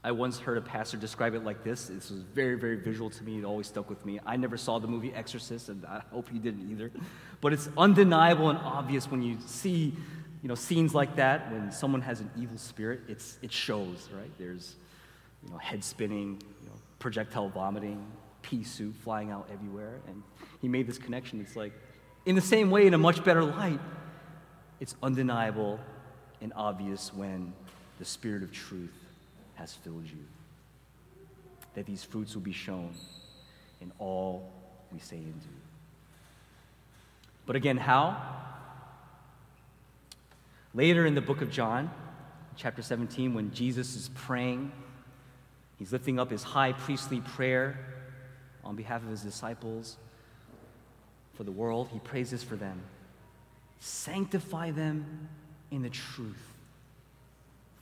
I 0.03 0.13
once 0.13 0.39
heard 0.39 0.57
a 0.57 0.61
pastor 0.61 0.97
describe 0.97 1.35
it 1.35 1.43
like 1.43 1.63
this. 1.63 1.85
This 1.85 2.09
was 2.09 2.21
very, 2.21 2.55
very 2.55 2.77
visual 2.77 3.11
to 3.11 3.23
me. 3.23 3.37
It 3.37 3.45
always 3.45 3.67
stuck 3.67 3.87
with 3.87 4.03
me. 4.03 4.19
I 4.25 4.37
never 4.37 4.57
saw 4.57 4.79
the 4.79 4.87
movie 4.87 5.13
Exorcist, 5.13 5.69
and 5.69 5.85
I 5.85 6.01
hope 6.11 6.33
you 6.33 6.39
didn't 6.39 6.71
either. 6.71 6.89
But 7.41 7.53
it's 7.53 7.69
undeniable 7.77 8.49
and 8.49 8.57
obvious 8.57 9.11
when 9.11 9.21
you 9.21 9.37
see 9.45 9.93
you 10.41 10.47
know, 10.47 10.55
scenes 10.55 10.95
like 10.95 11.15
that, 11.17 11.51
when 11.51 11.71
someone 11.71 12.01
has 12.01 12.19
an 12.19 12.29
evil 12.37 12.57
spirit, 12.57 13.01
it's, 13.07 13.37
it 13.41 13.51
shows, 13.51 14.09
right? 14.15 14.31
There's 14.37 14.75
you 15.45 15.51
know, 15.51 15.57
head 15.57 15.83
spinning, 15.83 16.41
you 16.61 16.67
know, 16.67 16.75
projectile 16.99 17.49
vomiting, 17.49 18.05
pea 18.41 18.63
soup 18.63 18.95
flying 19.03 19.29
out 19.29 19.47
everywhere. 19.53 19.99
And 20.07 20.23
he 20.61 20.67
made 20.67 20.87
this 20.87 20.97
connection. 20.97 21.41
It's 21.41 21.55
like, 21.55 21.73
in 22.25 22.35
the 22.35 22.41
same 22.41 22.71
way, 22.71 22.87
in 22.87 22.93
a 22.93 22.97
much 22.97 23.23
better 23.23 23.43
light, 23.43 23.79
it's 24.79 24.95
undeniable 25.03 25.79
and 26.41 26.51
obvious 26.55 27.13
when 27.13 27.53
the 27.99 28.05
Spirit 28.05 28.41
of 28.41 28.51
truth 28.51 28.93
has 29.55 29.73
filled 29.73 30.05
you. 30.05 30.25
That 31.75 31.85
these 31.85 32.03
fruits 32.03 32.33
will 32.33 32.41
be 32.41 32.51
shown 32.51 32.93
in 33.79 33.91
all 33.99 34.51
we 34.91 34.99
say 34.99 35.17
and 35.17 35.39
do. 35.39 35.49
But 37.45 37.55
again, 37.55 37.77
how? 37.77 38.17
Later 40.73 41.05
in 41.05 41.15
the 41.15 41.21
book 41.21 41.41
of 41.41 41.51
John, 41.51 41.91
chapter 42.55 42.81
17, 42.81 43.33
when 43.33 43.53
Jesus 43.53 43.95
is 43.95 44.09
praying, 44.09 44.71
he's 45.77 45.91
lifting 45.91 46.17
up 46.17 46.31
his 46.31 46.43
high 46.43 46.71
priestly 46.71 47.19
prayer 47.19 47.77
on 48.63 48.77
behalf 48.77 49.03
of 49.03 49.09
his 49.09 49.21
disciples 49.21 49.97
for 51.33 51.43
the 51.43 51.51
world. 51.51 51.89
He 51.91 51.99
prays 51.99 52.31
this 52.31 52.43
for 52.43 52.55
them 52.55 52.81
Sanctify 53.79 54.71
them 54.71 55.27
in 55.71 55.81
the 55.81 55.89
truth, 55.89 56.53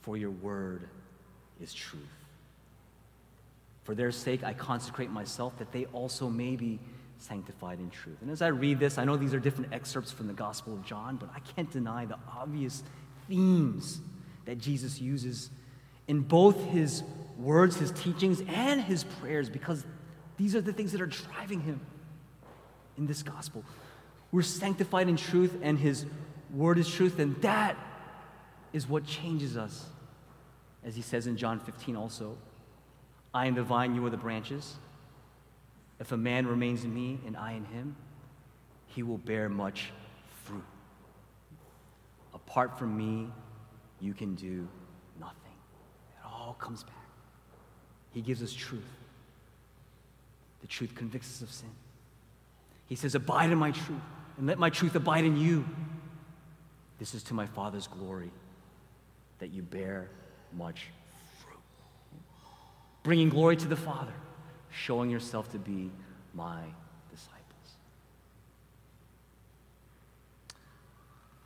for 0.02 0.16
your 0.16 0.30
word 0.30 0.88
is 1.60 1.72
truth. 1.72 2.02
For 3.84 3.94
their 3.94 4.10
sake, 4.10 4.42
I 4.42 4.52
consecrate 4.52 5.10
myself 5.10 5.56
that 5.58 5.70
they 5.70 5.84
also 5.86 6.28
may 6.28 6.56
be 6.56 6.80
sanctified 7.20 7.78
in 7.78 7.90
truth. 7.90 8.16
And 8.22 8.30
as 8.30 8.42
I 8.42 8.48
read 8.48 8.78
this, 8.78 8.98
I 8.98 9.04
know 9.04 9.16
these 9.16 9.34
are 9.34 9.40
different 9.40 9.72
excerpts 9.72 10.10
from 10.10 10.26
the 10.26 10.32
Gospel 10.32 10.72
of 10.72 10.84
John, 10.84 11.16
but 11.16 11.28
I 11.34 11.40
can't 11.40 11.70
deny 11.70 12.04
the 12.06 12.18
obvious 12.36 12.82
themes 13.28 14.00
that 14.46 14.58
Jesus 14.58 15.00
uses 15.00 15.50
in 16.08 16.20
both 16.20 16.62
his 16.66 17.04
words, 17.38 17.76
his 17.76 17.92
teachings, 17.92 18.42
and 18.48 18.80
his 18.80 19.04
prayers, 19.04 19.48
because 19.48 19.84
these 20.36 20.56
are 20.56 20.60
the 20.60 20.72
things 20.72 20.92
that 20.92 21.00
are 21.00 21.06
driving 21.06 21.60
him 21.60 21.80
in 22.96 23.06
this 23.06 23.22
gospel. 23.22 23.64
We're 24.32 24.42
sanctified 24.42 25.08
in 25.08 25.16
truth, 25.16 25.58
and 25.62 25.78
his 25.78 26.06
word 26.52 26.78
is 26.78 26.88
truth, 26.88 27.18
and 27.18 27.40
that 27.42 27.76
is 28.72 28.88
what 28.88 29.04
changes 29.06 29.56
us. 29.56 29.86
As 30.82 30.96
he 30.96 31.02
says 31.02 31.26
in 31.26 31.36
John 31.36 31.60
15 31.60 31.96
also, 31.96 32.36
I 33.34 33.46
am 33.46 33.54
the 33.54 33.62
vine, 33.62 33.94
you 33.94 34.04
are 34.06 34.10
the 34.10 34.16
branches. 34.16 34.76
If 36.00 36.12
a 36.12 36.16
man 36.16 36.46
remains 36.46 36.82
in 36.82 36.92
me 36.92 37.20
and 37.26 37.36
I 37.36 37.52
in 37.52 37.66
him, 37.66 37.94
he 38.86 39.02
will 39.02 39.18
bear 39.18 39.50
much 39.50 39.92
fruit. 40.44 40.64
Apart 42.32 42.78
from 42.78 42.96
me, 42.96 43.30
you 44.00 44.14
can 44.14 44.34
do 44.34 44.66
nothing. 45.20 45.36
It 46.18 46.26
all 46.26 46.56
comes 46.58 46.82
back. 46.82 46.94
He 48.12 48.22
gives 48.22 48.42
us 48.42 48.52
truth. 48.52 48.82
The 50.62 50.66
truth 50.66 50.94
convicts 50.94 51.28
us 51.36 51.42
of 51.42 51.52
sin. 51.52 51.70
He 52.86 52.96
says, 52.96 53.14
Abide 53.14 53.50
in 53.50 53.58
my 53.58 53.70
truth, 53.70 54.00
and 54.38 54.46
let 54.46 54.58
my 54.58 54.70
truth 54.70 54.94
abide 54.94 55.24
in 55.24 55.36
you. 55.36 55.66
This 56.98 57.14
is 57.14 57.22
to 57.24 57.34
my 57.34 57.46
Father's 57.46 57.86
glory 57.86 58.30
that 59.38 59.52
you 59.52 59.62
bear 59.62 60.08
much 60.56 60.86
fruit. 61.42 61.60
Bringing 63.02 63.28
glory 63.28 63.56
to 63.56 63.68
the 63.68 63.76
Father 63.76 64.12
showing 64.70 65.10
yourself 65.10 65.50
to 65.52 65.58
be 65.58 65.90
my 66.34 66.62
disciples. 67.10 67.40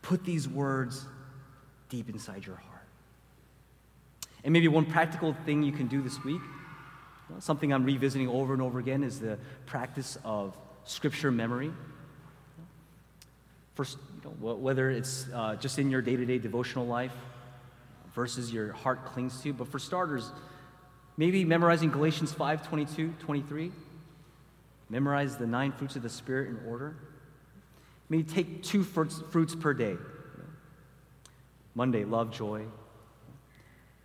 Put 0.02 0.24
these 0.24 0.48
words 0.48 1.06
deep 1.88 2.08
inside 2.08 2.44
your 2.46 2.56
heart. 2.56 2.70
And 4.44 4.52
maybe 4.52 4.68
one 4.68 4.84
practical 4.84 5.34
thing 5.46 5.62
you 5.62 5.72
can 5.72 5.86
do 5.86 6.02
this 6.02 6.22
week, 6.22 6.42
something 7.38 7.72
I'm 7.72 7.84
revisiting 7.84 8.28
over 8.28 8.52
and 8.52 8.60
over 8.60 8.78
again, 8.78 9.02
is 9.02 9.18
the 9.18 9.38
practice 9.64 10.18
of 10.24 10.56
scripture 10.84 11.30
memory. 11.30 11.72
First, 13.74 13.96
you 14.22 14.30
know, 14.40 14.54
whether 14.54 14.90
it's 14.90 15.26
uh, 15.34 15.56
just 15.56 15.78
in 15.78 15.90
your 15.90 16.02
day 16.02 16.16
to 16.16 16.26
day 16.26 16.38
devotional 16.38 16.86
life, 16.86 17.12
verses 18.14 18.52
your 18.52 18.72
heart 18.72 19.06
clings 19.06 19.40
to, 19.40 19.52
but 19.52 19.68
for 19.68 19.78
starters, 19.78 20.30
Maybe 21.16 21.44
memorizing 21.44 21.90
Galatians 21.90 22.32
5 22.32 22.66
22, 22.66 23.14
23. 23.20 23.72
Memorize 24.90 25.36
the 25.36 25.46
nine 25.46 25.72
fruits 25.72 25.96
of 25.96 26.02
the 26.02 26.08
Spirit 26.08 26.50
in 26.50 26.58
order. 26.68 26.96
Maybe 28.08 28.22
take 28.24 28.62
two 28.62 28.82
fruits, 28.82 29.22
fruits 29.30 29.54
per 29.54 29.72
day. 29.74 29.96
Monday, 31.74 32.04
love, 32.04 32.30
joy. 32.30 32.64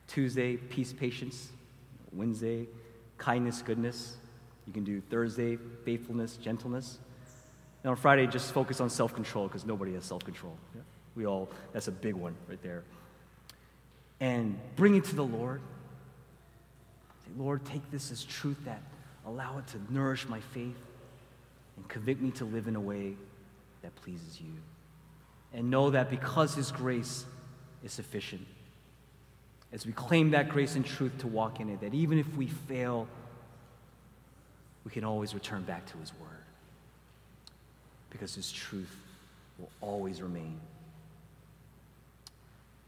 Tuesday, 0.07 0.57
peace, 0.57 0.93
patience. 0.93 1.49
Wednesday, 2.11 2.67
kindness, 3.17 3.61
goodness. 3.61 4.17
You 4.65 4.73
can 4.73 4.83
do 4.83 5.01
Thursday, 5.01 5.57
faithfulness, 5.83 6.37
gentleness. 6.37 6.99
And 7.83 7.91
on 7.91 7.95
Friday, 7.95 8.27
just 8.27 8.51
focus 8.51 8.81
on 8.81 8.89
self 8.89 9.13
control 9.13 9.47
because 9.47 9.65
nobody 9.65 9.93
has 9.93 10.05
self 10.05 10.23
control. 10.23 10.57
We 11.15 11.25
all, 11.25 11.49
that's 11.73 11.87
a 11.87 11.91
big 11.91 12.15
one 12.15 12.35
right 12.47 12.61
there. 12.61 12.83
And 14.19 14.59
bring 14.75 14.95
it 14.95 15.05
to 15.05 15.15
the 15.15 15.25
Lord. 15.25 15.61
Lord, 17.37 17.65
take 17.65 17.89
this 17.91 18.11
as 18.11 18.23
truth 18.23 18.57
that 18.65 18.81
allow 19.25 19.57
it 19.57 19.67
to 19.67 19.93
nourish 19.93 20.27
my 20.27 20.39
faith 20.39 20.77
and 21.77 21.87
convict 21.87 22.21
me 22.21 22.31
to 22.31 22.45
live 22.45 22.67
in 22.67 22.75
a 22.75 22.81
way 22.81 23.15
that 23.81 23.95
pleases 23.95 24.39
you. 24.41 24.53
And 25.53 25.69
know 25.69 25.89
that 25.91 26.09
because 26.09 26.55
His 26.55 26.71
grace 26.71 27.25
is 27.83 27.91
sufficient, 27.91 28.45
as 29.71 29.85
we 29.85 29.93
claim 29.93 30.31
that 30.31 30.49
grace 30.49 30.75
and 30.75 30.85
truth 30.85 31.17
to 31.19 31.27
walk 31.27 31.59
in 31.59 31.69
it, 31.69 31.81
that 31.81 31.93
even 31.93 32.19
if 32.19 32.35
we 32.35 32.47
fail, 32.47 33.07
we 34.83 34.91
can 34.91 35.03
always 35.03 35.33
return 35.33 35.63
back 35.63 35.85
to 35.91 35.97
His 35.97 36.11
Word. 36.19 36.29
Because 38.09 38.35
His 38.35 38.51
truth 38.51 38.95
will 39.57 39.69
always 39.81 40.21
remain. 40.21 40.59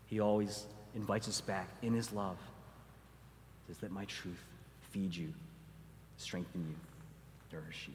He 0.07 0.19
always 0.19 0.65
invites 0.95 1.27
us 1.27 1.41
back 1.41 1.67
in 1.81 1.93
His 1.93 2.11
love 2.11 2.37
says, 3.71 3.81
Let 3.81 3.91
my 3.91 4.05
truth 4.05 4.43
feed 4.91 5.15
you, 5.15 5.33
strengthen 6.17 6.61
you, 6.61 7.57
nourish 7.57 7.87
you. 7.87 7.93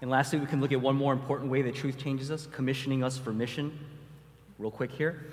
And 0.00 0.10
lastly, 0.10 0.38
we 0.38 0.46
can 0.46 0.60
look 0.60 0.72
at 0.72 0.80
one 0.80 0.96
more 0.96 1.12
important 1.12 1.50
way 1.50 1.62
that 1.62 1.74
truth 1.74 1.98
changes 1.98 2.30
us, 2.30 2.48
commissioning 2.50 3.04
us 3.04 3.18
for 3.18 3.32
mission. 3.32 3.78
Real 4.58 4.70
quick 4.70 4.90
here. 4.90 5.26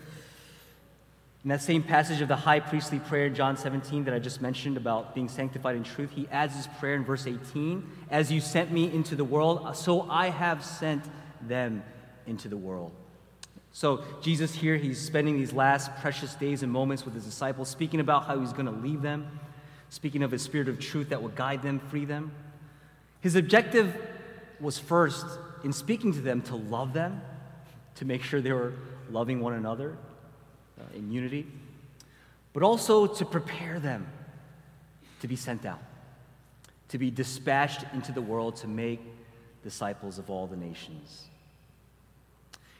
In 1.43 1.49
that 1.49 1.61
same 1.61 1.81
passage 1.81 2.19
of 2.19 2.27
the 2.27 2.35
high 2.35 2.59
priestly 2.59 2.99
prayer 2.99 3.27
in 3.27 3.35
John 3.35 3.55
17 3.55 4.03
that 4.03 4.13
I 4.13 4.19
just 4.19 4.41
mentioned 4.41 4.75
about 4.75 5.15
being 5.15 5.29
sanctified 5.29 5.77
in 5.77 5.83
truth, 5.83 6.11
he 6.11 6.27
adds 6.29 6.53
his 6.55 6.67
prayer 6.79 6.95
in 6.95 7.05
verse 7.05 7.25
18 7.25 7.87
As 8.09 8.31
you 8.31 8.41
sent 8.41 8.71
me 8.71 8.91
into 8.93 9.15
the 9.15 9.23
world, 9.23 9.77
so 9.77 10.09
I 10.09 10.29
have 10.29 10.65
sent 10.65 11.05
them 11.41 11.83
into 12.25 12.49
the 12.49 12.57
world. 12.57 12.91
So, 13.77 14.03
Jesus 14.21 14.55
here, 14.55 14.75
he's 14.75 14.99
spending 14.99 15.37
these 15.37 15.53
last 15.53 15.95
precious 15.97 16.33
days 16.33 16.63
and 16.63 16.71
moments 16.71 17.05
with 17.05 17.13
his 17.13 17.25
disciples, 17.25 17.69
speaking 17.69 17.99
about 17.99 18.25
how 18.25 18.39
he's 18.39 18.51
going 18.51 18.65
to 18.65 18.71
leave 18.71 19.03
them, 19.03 19.39
speaking 19.89 20.23
of 20.23 20.31
his 20.31 20.41
spirit 20.41 20.67
of 20.67 20.79
truth 20.79 21.09
that 21.09 21.21
will 21.21 21.29
guide 21.29 21.61
them, 21.61 21.77
free 21.77 22.03
them. 22.03 22.31
His 23.21 23.35
objective 23.35 23.95
was 24.59 24.79
first, 24.79 25.27
in 25.63 25.71
speaking 25.73 26.11
to 26.13 26.21
them, 26.21 26.41
to 26.41 26.55
love 26.55 26.93
them, 26.93 27.21
to 27.97 28.05
make 28.05 28.23
sure 28.23 28.41
they 28.41 28.51
were 28.51 28.73
loving 29.11 29.41
one 29.41 29.53
another 29.53 29.95
uh, 30.81 30.95
in 30.95 31.11
unity, 31.11 31.45
but 32.53 32.63
also 32.63 33.05
to 33.05 33.25
prepare 33.25 33.79
them 33.79 34.07
to 35.19 35.27
be 35.27 35.35
sent 35.35 35.67
out, 35.67 35.83
to 36.87 36.97
be 36.97 37.11
dispatched 37.11 37.85
into 37.93 38.11
the 38.11 38.23
world 38.23 38.55
to 38.55 38.67
make 38.67 39.01
disciples 39.61 40.17
of 40.17 40.31
all 40.31 40.47
the 40.47 40.57
nations. 40.57 41.27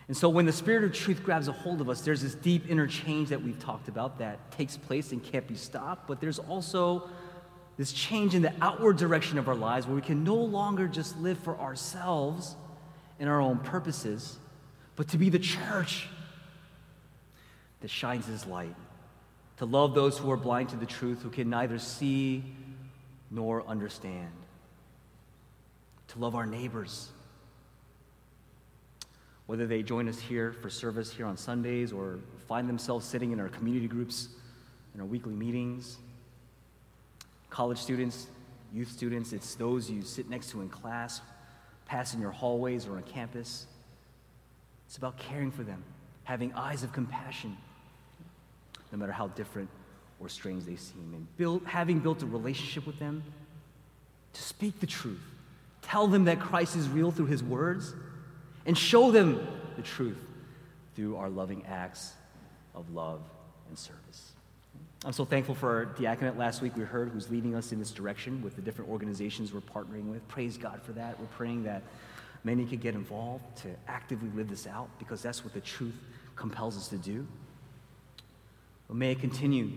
And 0.08 0.16
so 0.16 0.30
when 0.30 0.46
the 0.46 0.54
Spirit 0.54 0.86
of 0.86 0.94
truth 0.94 1.24
grabs 1.24 1.48
a 1.48 1.52
hold 1.52 1.82
of 1.82 1.90
us, 1.90 2.02
there's 2.02 2.22
this 2.22 2.36
deep 2.36 2.70
interchange 2.70 3.30
that 3.30 3.42
we've 3.42 3.60
talked 3.60 3.90
about 3.90 4.20
that 4.20 4.52
takes 4.52 4.78
place 4.78 5.12
and 5.12 5.22
can't 5.22 5.48
be 5.48 5.56
stopped. 5.56 6.08
But 6.08 6.22
there's 6.22 6.40
also 6.40 7.10
this 7.76 7.92
change 7.92 8.34
in 8.34 8.42
the 8.42 8.54
outward 8.62 8.98
direction 8.98 9.38
of 9.38 9.50
our 9.50 9.56
lives 9.56 9.86
where 9.86 9.96
we 9.96 10.02
can 10.02 10.24
no 10.24 10.36
longer 10.36 10.88
just 10.88 11.18
live 11.20 11.38
for 11.40 11.60
ourselves 11.60 12.56
and 13.20 13.30
our 13.30 13.42
own 13.42 13.60
purposes, 13.60 14.38
but 14.96 15.10
to 15.10 15.18
be 15.18 15.30
the 15.30 15.40
church 15.40 16.08
that 17.82 17.90
shines 17.90 18.26
His 18.26 18.46
light, 18.46 18.76
to 19.58 19.66
love 19.66 19.94
those 19.94 20.18
who 20.18 20.32
are 20.32 20.38
blind 20.38 20.70
to 20.70 20.78
the 20.78 20.86
truth, 20.86 21.22
who 21.22 21.30
can 21.30 21.50
neither 21.50 21.80
see 21.80 22.44
nor 23.30 23.66
understand, 23.68 24.32
to 26.08 26.20
love 26.20 26.34
our 26.34 26.46
neighbors 26.46 27.10
whether 29.48 29.66
they 29.66 29.82
join 29.82 30.08
us 30.08 30.20
here 30.20 30.54
for 30.62 30.70
service 30.70 31.12
here 31.12 31.26
on 31.26 31.36
Sundays 31.36 31.92
or 31.92 32.20
find 32.48 32.70
themselves 32.70 33.06
sitting 33.06 33.32
in 33.32 33.40
our 33.40 33.50
community 33.50 33.88
groups 33.88 34.30
in 34.94 35.02
our 35.02 35.08
weekly 35.08 35.34
meetings. 35.34 35.98
College 37.50 37.78
students, 37.78 38.28
youth 38.74 38.92
students, 38.92 39.32
it's 39.32 39.56
those 39.56 39.90
you 39.90 40.02
sit 40.02 40.30
next 40.30 40.52
to 40.52 40.62
in 40.62 40.70
class, 40.70 41.22
pass 41.86 42.14
in 42.14 42.20
your 42.22 42.32
hallways 42.32 42.86
or 42.86 42.98
on 42.98 43.04
campus. 43.04 43.68
It's 44.86 44.98
about 44.98 45.18
caring 45.18 45.52
for 45.52 45.64
them, 45.64 45.84
having 46.24 46.54
eyes 46.54 46.84
of 46.84 46.92
compassion, 46.92 47.58
no 48.92 48.98
matter 48.98 49.12
how 49.12 49.28
different 49.30 49.70
or 50.20 50.28
strange 50.30 50.66
they 50.66 50.76
seem, 50.76 51.14
and 51.14 51.38
build, 51.38 51.62
having 51.66 52.00
built 52.00 52.22
a 52.24 52.26
relationship 52.26 52.86
with 52.86 53.00
them, 53.00 53.24
to 54.34 54.42
speak 54.42 54.80
the 54.80 54.88
truth, 54.88 55.22
tell 55.82 56.08
them 56.08 56.26
that 56.26 56.40
Christ 56.40 56.76
is 56.76 56.90
real 56.90 57.12
through 57.12 57.28
his 57.28 57.44
words, 57.44 57.94
and 58.68 58.78
show 58.78 59.12
them 59.12 59.48
the 59.78 59.82
truth 59.82 60.20
through 60.96 61.16
our 61.16 61.30
loving 61.30 61.66
acts 61.66 62.14
of 62.76 62.94
love 62.94 63.22
and 63.70 63.78
service. 63.78 64.34
I'm 65.06 65.14
so 65.14 65.26
thankful 65.26 65.56
for 65.56 65.70
our 65.70 65.86
diaconate 65.86 66.38
last 66.38 66.62
week 66.62 66.76
we 66.76 66.84
heard 66.84 67.10
who's 67.10 67.30
leading 67.30 67.56
us 67.56 67.72
in 67.72 67.80
this 67.80 67.92
direction 67.92 68.42
with 68.42 68.56
the 68.56 68.62
different 68.62 68.92
organizations 68.92 69.54
we're 69.54 69.62
partnering 69.62 70.10
with. 70.10 70.28
Praise 70.28 70.58
God 70.58 70.82
for 70.84 70.92
that. 70.94 71.20
We're 71.20 71.28
praying 71.28 71.64
that 71.64 71.82
many 72.44 72.66
could 72.66 72.82
get 72.82 72.94
involved 72.94 73.44
to 73.64 73.70
actively 73.88 74.30
live 74.36 74.50
this 74.50 74.68
out 74.68 74.90
because 75.00 75.22
that's 75.22 75.44
what 75.44 75.54
the 75.54 75.62
truth 75.62 75.96
compels 76.36 76.76
us 76.78 76.90
to 76.90 76.98
do. 76.98 77.26
But 78.88 78.98
may 78.98 79.12
it 79.12 79.20
continue 79.20 79.72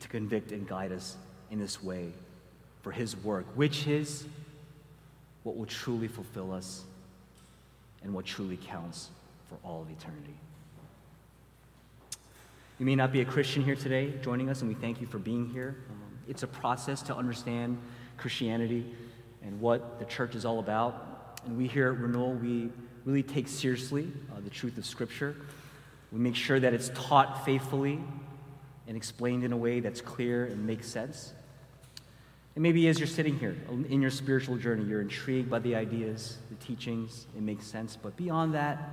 to 0.00 0.08
convict 0.08 0.52
and 0.52 0.66
guide 0.66 0.92
us 0.92 1.16
in 1.50 1.58
this 1.58 1.82
way 1.82 2.12
for 2.82 2.92
His 2.92 3.16
work, 3.16 3.46
which 3.54 3.86
is 3.86 4.26
what 5.42 5.56
will 5.56 5.66
truly 5.66 6.08
fulfill 6.08 6.52
us 6.52 6.84
and 8.02 8.12
what 8.12 8.24
truly 8.24 8.56
counts 8.56 9.10
for 9.48 9.56
all 9.64 9.82
of 9.82 9.90
eternity. 9.90 10.34
You 12.78 12.86
may 12.86 12.96
not 12.96 13.12
be 13.12 13.20
a 13.20 13.24
Christian 13.24 13.62
here 13.62 13.76
today 13.76 14.12
joining 14.22 14.50
us, 14.50 14.60
and 14.60 14.68
we 14.68 14.74
thank 14.74 15.00
you 15.00 15.06
for 15.06 15.18
being 15.18 15.48
here. 15.50 15.76
Um, 15.90 16.18
it's 16.26 16.42
a 16.42 16.46
process 16.46 17.02
to 17.02 17.16
understand 17.16 17.78
Christianity 18.16 18.84
and 19.44 19.60
what 19.60 19.98
the 19.98 20.04
church 20.04 20.34
is 20.34 20.44
all 20.44 20.58
about. 20.58 21.40
And 21.46 21.56
we 21.56 21.68
here 21.68 21.92
at 21.92 21.98
Renewal, 21.98 22.34
we 22.34 22.70
really 23.04 23.22
take 23.22 23.48
seriously 23.48 24.10
uh, 24.32 24.40
the 24.42 24.50
truth 24.50 24.78
of 24.78 24.86
Scripture. 24.86 25.36
We 26.10 26.18
make 26.18 26.34
sure 26.34 26.58
that 26.60 26.72
it's 26.72 26.90
taught 26.94 27.44
faithfully 27.44 28.00
and 28.86 28.96
explained 28.96 29.44
in 29.44 29.52
a 29.52 29.56
way 29.56 29.80
that's 29.80 30.00
clear 30.00 30.46
and 30.46 30.66
makes 30.66 30.88
sense. 30.88 31.32
And 32.54 32.62
maybe 32.62 32.86
as 32.88 32.98
you're 32.98 33.06
sitting 33.06 33.38
here 33.38 33.56
in 33.88 34.02
your 34.02 34.10
spiritual 34.10 34.56
journey, 34.56 34.84
you're 34.84 35.00
intrigued 35.00 35.48
by 35.48 35.58
the 35.58 35.74
ideas, 35.74 36.36
the 36.50 36.56
teachings, 36.56 37.26
it 37.36 37.42
makes 37.42 37.66
sense. 37.66 37.96
But 37.96 38.16
beyond 38.16 38.54
that, 38.54 38.90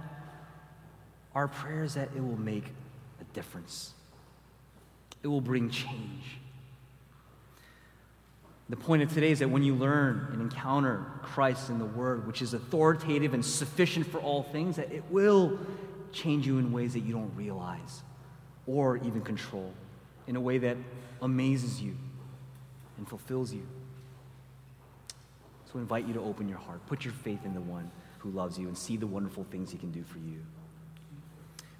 our 1.35 1.47
prayer 1.47 1.83
is 1.83 1.95
that 1.95 2.09
it 2.15 2.23
will 2.23 2.39
make 2.39 2.65
a 3.19 3.23
difference, 3.33 3.91
it 5.23 5.27
will 5.27 5.41
bring 5.41 5.69
change. 5.69 6.23
The 8.69 8.77
point 8.77 9.01
of 9.01 9.11
today 9.11 9.31
is 9.31 9.39
that 9.39 9.49
when 9.49 9.63
you 9.63 9.73
learn 9.73 10.29
and 10.31 10.43
encounter 10.43 11.03
Christ 11.23 11.71
in 11.71 11.79
the 11.79 11.85
Word, 11.85 12.27
which 12.27 12.43
is 12.43 12.53
authoritative 12.53 13.33
and 13.33 13.43
sufficient 13.43 14.05
for 14.05 14.19
all 14.19 14.43
things, 14.43 14.75
that 14.75 14.91
it 14.91 15.03
will 15.09 15.59
change 16.11 16.45
you 16.45 16.59
in 16.59 16.71
ways 16.71 16.93
that 16.93 16.99
you 16.99 17.11
don't 17.11 17.35
realize 17.35 18.03
or 18.67 18.97
even 18.97 19.21
control, 19.21 19.73
in 20.27 20.35
a 20.35 20.39
way 20.39 20.59
that 20.59 20.77
amazes 21.23 21.81
you 21.81 21.95
and 22.99 23.07
fulfills 23.07 23.51
you. 23.51 23.65
So 25.65 25.79
I 25.79 25.81
invite 25.81 26.05
you 26.05 26.13
to 26.13 26.21
open 26.21 26.47
your 26.47 26.57
heart, 26.57 26.85
put 26.85 27.03
your 27.03 27.13
faith 27.13 27.45
in 27.45 27.53
the 27.53 27.61
one 27.61 27.89
who 28.19 28.29
loves 28.29 28.59
you, 28.59 28.67
and 28.67 28.77
see 28.77 28.97
the 28.97 29.07
wonderful 29.07 29.45
things 29.49 29.71
he 29.71 29.77
can 29.77 29.91
do 29.91 30.03
for 30.03 30.17
you. 30.19 30.45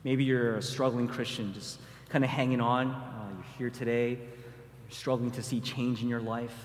Maybe 0.04 0.24
you're 0.24 0.56
a 0.56 0.62
struggling 0.62 1.08
Christian, 1.08 1.54
just 1.54 1.80
kind 2.08 2.24
of 2.24 2.30
hanging 2.30 2.62
on. 2.62 2.88
Uh, 2.88 3.30
you're 3.36 3.46
here 3.58 3.70
today, 3.70 4.12
you're 4.12 4.92
struggling 4.92 5.32
to 5.32 5.44
see 5.44 5.60
change 5.60 6.02
in 6.02 6.08
your 6.08 6.22
life. 6.22 6.56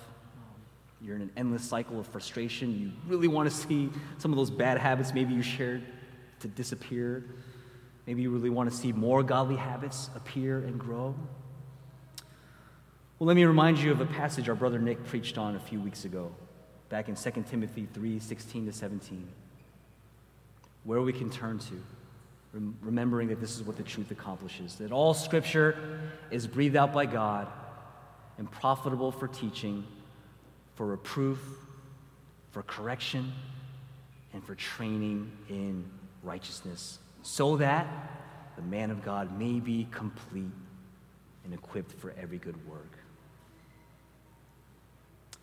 You're 1.02 1.16
in 1.16 1.22
an 1.22 1.30
endless 1.36 1.64
cycle 1.64 1.98
of 1.98 2.06
frustration. 2.06 2.78
You 2.78 2.92
really 3.06 3.28
want 3.28 3.50
to 3.50 3.54
see 3.54 3.90
some 4.18 4.32
of 4.32 4.38
those 4.38 4.50
bad 4.50 4.78
habits 4.78 5.12
maybe 5.12 5.34
you 5.34 5.42
shared 5.42 5.82
to 6.40 6.48
disappear. 6.48 7.24
Maybe 8.06 8.22
you 8.22 8.30
really 8.30 8.50
want 8.50 8.70
to 8.70 8.76
see 8.76 8.92
more 8.92 9.22
godly 9.22 9.56
habits 9.56 10.08
appear 10.14 10.58
and 10.58 10.78
grow. 10.78 11.14
Well, 13.24 13.28
let 13.28 13.36
me 13.36 13.46
remind 13.46 13.78
you 13.78 13.90
of 13.90 14.02
a 14.02 14.04
passage 14.04 14.50
our 14.50 14.54
brother 14.54 14.78
Nick 14.78 15.02
preached 15.06 15.38
on 15.38 15.56
a 15.56 15.58
few 15.58 15.80
weeks 15.80 16.04
ago, 16.04 16.30
back 16.90 17.08
in 17.08 17.14
2 17.14 17.44
Timothy 17.48 17.88
3 17.94 18.18
16 18.18 18.66
to 18.66 18.72
17, 18.74 19.26
where 20.82 21.00
we 21.00 21.10
can 21.10 21.30
turn 21.30 21.58
to 21.60 21.82
remembering 22.82 23.28
that 23.28 23.40
this 23.40 23.56
is 23.56 23.62
what 23.62 23.78
the 23.78 23.82
truth 23.82 24.10
accomplishes 24.10 24.74
that 24.74 24.92
all 24.92 25.14
scripture 25.14 26.02
is 26.30 26.46
breathed 26.46 26.76
out 26.76 26.92
by 26.92 27.06
God 27.06 27.48
and 28.36 28.50
profitable 28.50 29.10
for 29.10 29.26
teaching, 29.26 29.86
for 30.74 30.84
reproof, 30.84 31.40
for 32.50 32.62
correction, 32.64 33.32
and 34.34 34.44
for 34.44 34.54
training 34.54 35.32
in 35.48 35.82
righteousness, 36.22 36.98
so 37.22 37.56
that 37.56 37.86
the 38.56 38.62
man 38.62 38.90
of 38.90 39.02
God 39.02 39.38
may 39.38 39.60
be 39.60 39.88
complete 39.90 40.52
and 41.42 41.54
equipped 41.54 41.92
for 41.92 42.12
every 42.20 42.36
good 42.36 42.68
work. 42.68 42.93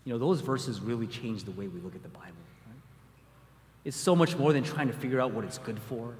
You 0.05 0.13
know, 0.13 0.19
those 0.19 0.41
verses 0.41 0.81
really 0.81 1.07
change 1.07 1.43
the 1.43 1.51
way 1.51 1.67
we 1.67 1.79
look 1.79 1.95
at 1.95 2.03
the 2.03 2.09
Bible. 2.09 2.31
Right? 2.67 2.81
It's 3.85 3.97
so 3.97 4.15
much 4.15 4.37
more 4.37 4.53
than 4.53 4.63
trying 4.63 4.87
to 4.87 4.93
figure 4.93 5.21
out 5.21 5.31
what 5.31 5.45
it's 5.45 5.57
good 5.57 5.79
for 5.79 6.15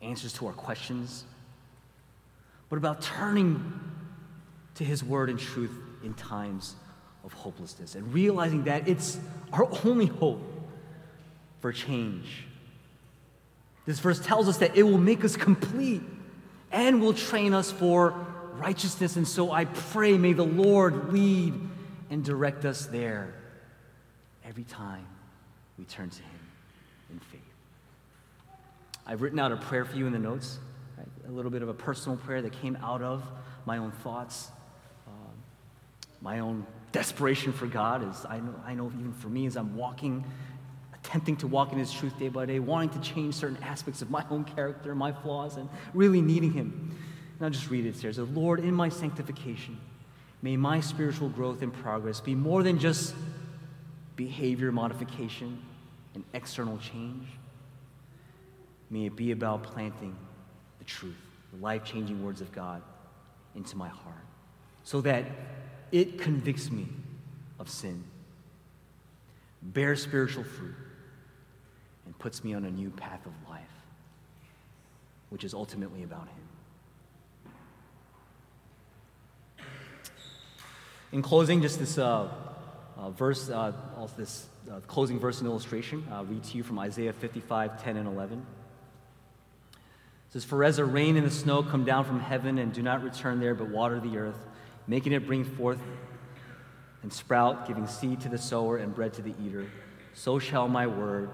answers 0.00 0.32
to 0.34 0.46
our 0.48 0.52
questions, 0.52 1.24
but 2.68 2.76
about 2.76 3.00
turning 3.00 3.80
to 4.74 4.84
His 4.84 5.04
Word 5.04 5.30
and 5.30 5.38
truth 5.38 5.70
in 6.02 6.14
times 6.14 6.74
of 7.24 7.32
hopelessness 7.32 7.94
and 7.94 8.12
realizing 8.12 8.64
that 8.64 8.88
it's 8.88 9.18
our 9.52 9.68
only 9.84 10.06
hope 10.06 10.42
for 11.60 11.72
change. 11.72 12.44
This 13.86 14.00
verse 14.00 14.18
tells 14.18 14.48
us 14.48 14.58
that 14.58 14.76
it 14.76 14.82
will 14.82 14.98
make 14.98 15.24
us 15.24 15.36
complete 15.36 16.02
and 16.72 17.00
will 17.00 17.14
train 17.14 17.54
us 17.54 17.70
for 17.70 18.14
righteousness. 18.54 19.16
And 19.16 19.26
so 19.26 19.52
I 19.52 19.66
pray, 19.66 20.16
may 20.18 20.32
the 20.32 20.44
Lord 20.44 21.12
lead 21.12 21.52
and 22.12 22.22
direct 22.22 22.66
us 22.66 22.84
there 22.84 23.32
every 24.44 24.64
time 24.64 25.06
we 25.78 25.84
turn 25.86 26.10
to 26.10 26.22
Him 26.22 26.40
in 27.10 27.18
faith. 27.18 27.40
I've 29.06 29.22
written 29.22 29.38
out 29.38 29.50
a 29.50 29.56
prayer 29.56 29.86
for 29.86 29.96
you 29.96 30.06
in 30.06 30.12
the 30.12 30.18
notes, 30.18 30.58
right? 30.98 31.08
a 31.26 31.32
little 31.32 31.50
bit 31.50 31.62
of 31.62 31.70
a 31.70 31.74
personal 31.74 32.18
prayer 32.18 32.42
that 32.42 32.52
came 32.60 32.76
out 32.82 33.00
of 33.00 33.24
my 33.64 33.78
own 33.78 33.92
thoughts, 33.92 34.50
um, 35.08 35.32
my 36.20 36.40
own 36.40 36.66
desperation 36.92 37.50
for 37.50 37.66
God. 37.66 38.06
As 38.06 38.26
I 38.28 38.40
know, 38.40 38.54
I 38.66 38.74
know 38.74 38.88
even 38.88 39.14
for 39.14 39.28
me, 39.28 39.46
as 39.46 39.56
I'm 39.56 39.74
walking, 39.74 40.22
attempting 40.92 41.36
to 41.38 41.46
walk 41.46 41.72
in 41.72 41.78
His 41.78 41.90
truth 41.90 42.18
day 42.18 42.28
by 42.28 42.44
day, 42.44 42.58
wanting 42.58 42.90
to 42.90 43.00
change 43.00 43.36
certain 43.36 43.58
aspects 43.62 44.02
of 44.02 44.10
my 44.10 44.22
own 44.28 44.44
character, 44.44 44.94
my 44.94 45.12
flaws, 45.12 45.56
and 45.56 45.66
really 45.94 46.20
needing 46.20 46.52
Him. 46.52 46.94
And 47.38 47.46
I'll 47.46 47.50
just 47.50 47.70
read 47.70 47.86
it 47.86 47.96
here. 47.96 48.10
It 48.10 48.16
says, 48.16 48.28
Lord, 48.28 48.60
in 48.60 48.74
my 48.74 48.90
sanctification, 48.90 49.78
may 50.42 50.56
my 50.56 50.80
spiritual 50.80 51.28
growth 51.28 51.62
and 51.62 51.72
progress 51.72 52.20
be 52.20 52.34
more 52.34 52.62
than 52.62 52.78
just 52.78 53.14
behavior 54.16 54.70
modification 54.70 55.62
and 56.14 56.24
external 56.34 56.76
change 56.78 57.26
May 58.92 59.06
it 59.06 59.16
be 59.16 59.30
about 59.30 59.62
planting 59.62 60.14
the 60.78 60.84
truth, 60.84 61.16
the 61.50 61.58
life 61.62 61.82
changing 61.82 62.22
words 62.22 62.42
of 62.42 62.52
God 62.52 62.82
into 63.54 63.74
my 63.74 63.88
heart, 63.88 64.26
so 64.84 65.00
that 65.00 65.24
it 65.90 66.18
convicts 66.18 66.70
me 66.70 66.86
of 67.58 67.70
sin, 67.70 68.04
bears 69.62 70.02
spiritual 70.02 70.44
fruit, 70.44 70.74
and 72.04 72.18
puts 72.18 72.44
me 72.44 72.52
on 72.52 72.66
a 72.66 72.70
new 72.70 72.90
path 72.90 73.24
of 73.24 73.32
life, 73.48 73.62
which 75.30 75.42
is 75.42 75.54
ultimately 75.54 76.02
about 76.02 76.28
Him. 76.28 76.41
In 81.12 81.20
closing, 81.20 81.60
just 81.60 81.78
this 81.78 81.98
uh, 81.98 82.28
uh, 82.96 83.10
verse, 83.10 83.50
uh, 83.50 83.72
this 84.16 84.46
uh, 84.70 84.80
closing 84.86 85.18
verse 85.18 85.40
and 85.40 85.46
illustration, 85.46 86.06
I'll 86.10 86.24
read 86.24 86.42
to 86.44 86.56
you 86.56 86.62
from 86.62 86.78
Isaiah 86.78 87.12
55 87.12 87.82
10 87.82 87.98
and 87.98 88.08
11 88.08 88.38
It 88.38 90.32
says, 90.32 90.44
For 90.44 90.64
as 90.64 90.78
a 90.78 90.86
rain 90.86 91.18
and 91.18 91.26
the 91.26 91.30
snow 91.30 91.62
come 91.62 91.84
down 91.84 92.06
from 92.06 92.18
heaven 92.18 92.56
and 92.56 92.72
do 92.72 92.80
not 92.80 93.02
return 93.02 93.40
there, 93.40 93.54
but 93.54 93.68
water 93.68 94.00
the 94.00 94.16
earth, 94.16 94.38
making 94.86 95.12
it 95.12 95.26
bring 95.26 95.44
forth 95.44 95.80
and 97.02 97.12
sprout, 97.12 97.68
giving 97.68 97.86
seed 97.86 98.22
to 98.22 98.30
the 98.30 98.38
sower 98.38 98.78
and 98.78 98.94
bread 98.94 99.12
to 99.12 99.22
the 99.22 99.34
eater, 99.44 99.70
so 100.14 100.38
shall 100.38 100.66
my 100.66 100.86
word 100.86 101.28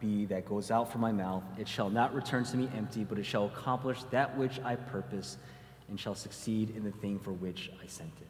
be 0.00 0.24
that 0.26 0.46
goes 0.46 0.70
out 0.70 0.90
from 0.90 1.02
my 1.02 1.12
mouth. 1.12 1.42
It 1.58 1.68
shall 1.68 1.90
not 1.90 2.14
return 2.14 2.44
to 2.44 2.56
me 2.56 2.70
empty, 2.74 3.04
but 3.04 3.18
it 3.18 3.26
shall 3.26 3.44
accomplish 3.44 4.02
that 4.10 4.38
which 4.38 4.58
I 4.60 4.76
purpose 4.76 5.36
and 5.90 6.00
shall 6.00 6.14
succeed 6.14 6.70
in 6.74 6.82
the 6.82 6.92
thing 6.92 7.18
for 7.18 7.32
which 7.32 7.70
I 7.82 7.86
sent 7.88 8.12
it. 8.22 8.27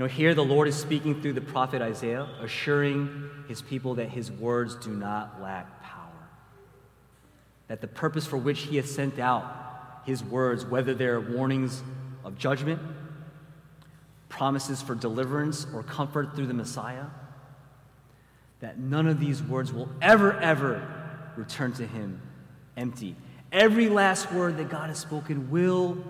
Know, 0.00 0.06
here 0.06 0.34
the 0.34 0.42
Lord 0.42 0.66
is 0.66 0.76
speaking 0.76 1.20
through 1.20 1.34
the 1.34 1.42
prophet 1.42 1.82
Isaiah, 1.82 2.26
assuring 2.40 3.28
his 3.48 3.60
people 3.60 3.96
that 3.96 4.08
his 4.08 4.32
words 4.32 4.74
do 4.76 4.88
not 4.88 5.42
lack 5.42 5.82
power. 5.82 6.26
that 7.68 7.82
the 7.82 7.86
purpose 7.86 8.26
for 8.26 8.38
which 8.38 8.60
he 8.60 8.78
has 8.78 8.90
sent 8.90 9.18
out 9.18 10.00
his 10.06 10.24
words, 10.24 10.64
whether 10.64 10.94
they're 10.94 11.20
warnings 11.20 11.82
of 12.24 12.38
judgment, 12.38 12.80
promises 14.30 14.80
for 14.80 14.94
deliverance 14.94 15.66
or 15.74 15.82
comfort 15.82 16.34
through 16.34 16.46
the 16.46 16.54
Messiah, 16.54 17.04
that 18.60 18.78
none 18.78 19.06
of 19.06 19.20
these 19.20 19.42
words 19.42 19.70
will 19.70 19.90
ever, 20.00 20.32
ever 20.40 20.82
return 21.36 21.74
to 21.74 21.86
him 21.86 22.22
empty. 22.74 23.16
Every 23.52 23.90
last 23.90 24.32
word 24.32 24.56
that 24.56 24.70
God 24.70 24.88
has 24.88 24.98
spoken 24.98 25.50
will 25.50 26.02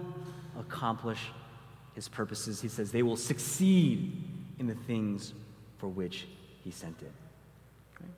accomplish 0.56 1.18
his 2.00 2.08
purposes. 2.08 2.62
He 2.62 2.68
says 2.68 2.90
they 2.92 3.02
will 3.02 3.18
succeed 3.18 4.24
in 4.58 4.66
the 4.66 4.74
things 4.74 5.34
for 5.76 5.86
which 5.86 6.26
he 6.64 6.70
sent 6.70 7.02
it. 7.02 7.12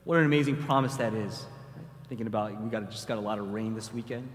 What 0.05 0.19
an 0.19 0.25
amazing 0.25 0.55
promise 0.55 0.95
that 0.95 1.13
is. 1.13 1.45
Thinking 2.07 2.27
about 2.27 2.61
we 2.63 2.69
got 2.69 2.89
just 2.89 3.09
got 3.09 3.17
a 3.17 3.21
lot 3.21 3.39
of 3.39 3.51
rain 3.51 3.75
this 3.75 3.93
weekend. 3.93 4.29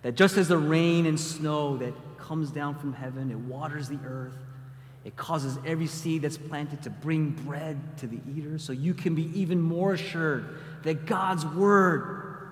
That 0.00 0.14
just 0.14 0.38
as 0.38 0.48
the 0.48 0.56
rain 0.56 1.04
and 1.04 1.20
snow 1.20 1.76
that 1.76 1.92
comes 2.16 2.50
down 2.50 2.78
from 2.78 2.94
heaven, 2.94 3.30
it 3.30 3.36
waters 3.36 3.90
the 3.90 3.98
earth, 4.06 4.36
it 5.04 5.16
causes 5.16 5.58
every 5.66 5.86
seed 5.86 6.22
that's 6.22 6.38
planted 6.38 6.82
to 6.84 6.90
bring 6.90 7.30
bread 7.30 7.98
to 7.98 8.06
the 8.06 8.20
eater, 8.34 8.56
so 8.56 8.72
you 8.72 8.94
can 8.94 9.14
be 9.14 9.30
even 9.38 9.60
more 9.60 9.92
assured 9.92 10.46
that 10.84 11.04
God's 11.04 11.44
word 11.44 12.48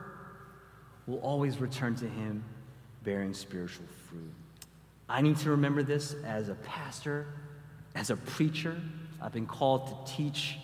will 1.07 1.21
always 1.21 1.59
return 1.59 1.95
to 1.97 2.07
him 2.07 2.45
bearing 3.05 3.33
spiritual 3.33 3.87
fruit. 4.11 4.35
I 5.13 5.21
need 5.21 5.37
to 5.41 5.51
remember 5.51 5.83
this 5.83 6.15
as 6.25 6.49
a 6.49 6.55
pastor, 6.55 7.27
as 7.95 8.09
a 8.09 8.17
preacher. 8.17 8.81
I've 9.21 9.33
been 9.33 9.47
called 9.47 10.07
to 10.07 10.13
teach 10.15 10.57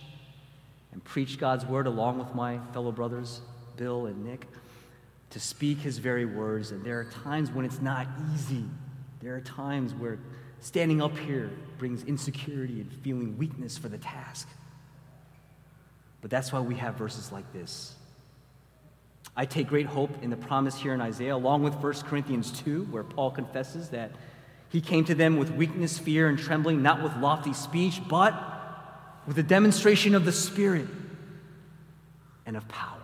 and 0.90 1.04
preach 1.04 1.38
God's 1.38 1.66
word 1.66 1.86
along 1.86 2.18
with 2.18 2.34
my 2.34 2.58
fellow 2.72 2.90
brothers, 2.90 3.42
Bill 3.76 4.06
and 4.06 4.24
Nick, 4.24 4.46
to 5.30 5.38
speak 5.38 5.80
his 5.80 5.98
very 5.98 6.24
words. 6.24 6.70
And 6.70 6.82
there 6.82 6.98
are 6.98 7.04
times 7.04 7.50
when 7.50 7.66
it's 7.66 7.82
not 7.82 8.06
easy. 8.32 8.64
There 9.20 9.36
are 9.36 9.42
times 9.42 9.92
where 9.92 10.18
standing 10.60 11.02
up 11.02 11.16
here 11.18 11.50
brings 11.76 12.04
insecurity 12.04 12.80
and 12.80 12.90
feeling 12.90 13.36
weakness 13.36 13.76
for 13.76 13.90
the 13.90 13.98
task. 13.98 14.48
But 16.22 16.30
that's 16.30 16.54
why 16.54 16.60
we 16.60 16.76
have 16.76 16.94
verses 16.94 17.30
like 17.30 17.52
this. 17.52 17.94
I 19.36 19.44
take 19.44 19.68
great 19.68 19.86
hope 19.86 20.22
in 20.22 20.30
the 20.30 20.38
promise 20.38 20.78
here 20.78 20.94
in 20.94 21.02
Isaiah, 21.02 21.36
along 21.36 21.64
with 21.64 21.74
1 21.74 21.92
Corinthians 22.06 22.50
2, 22.62 22.84
where 22.84 23.04
Paul 23.04 23.30
confesses 23.30 23.90
that 23.90 24.12
he 24.70 24.80
came 24.80 25.04
to 25.06 25.14
them 25.14 25.38
with 25.38 25.50
weakness, 25.50 25.98
fear, 25.98 26.28
and 26.28 26.38
trembling, 26.38 26.82
not 26.82 27.02
with 27.02 27.16
lofty 27.16 27.54
speech, 27.54 28.00
but 28.06 28.34
with 29.26 29.38
a 29.38 29.42
demonstration 29.42 30.14
of 30.14 30.24
the 30.24 30.32
Spirit 30.32 30.86
and 32.44 32.56
of 32.56 32.68
power. 32.68 32.98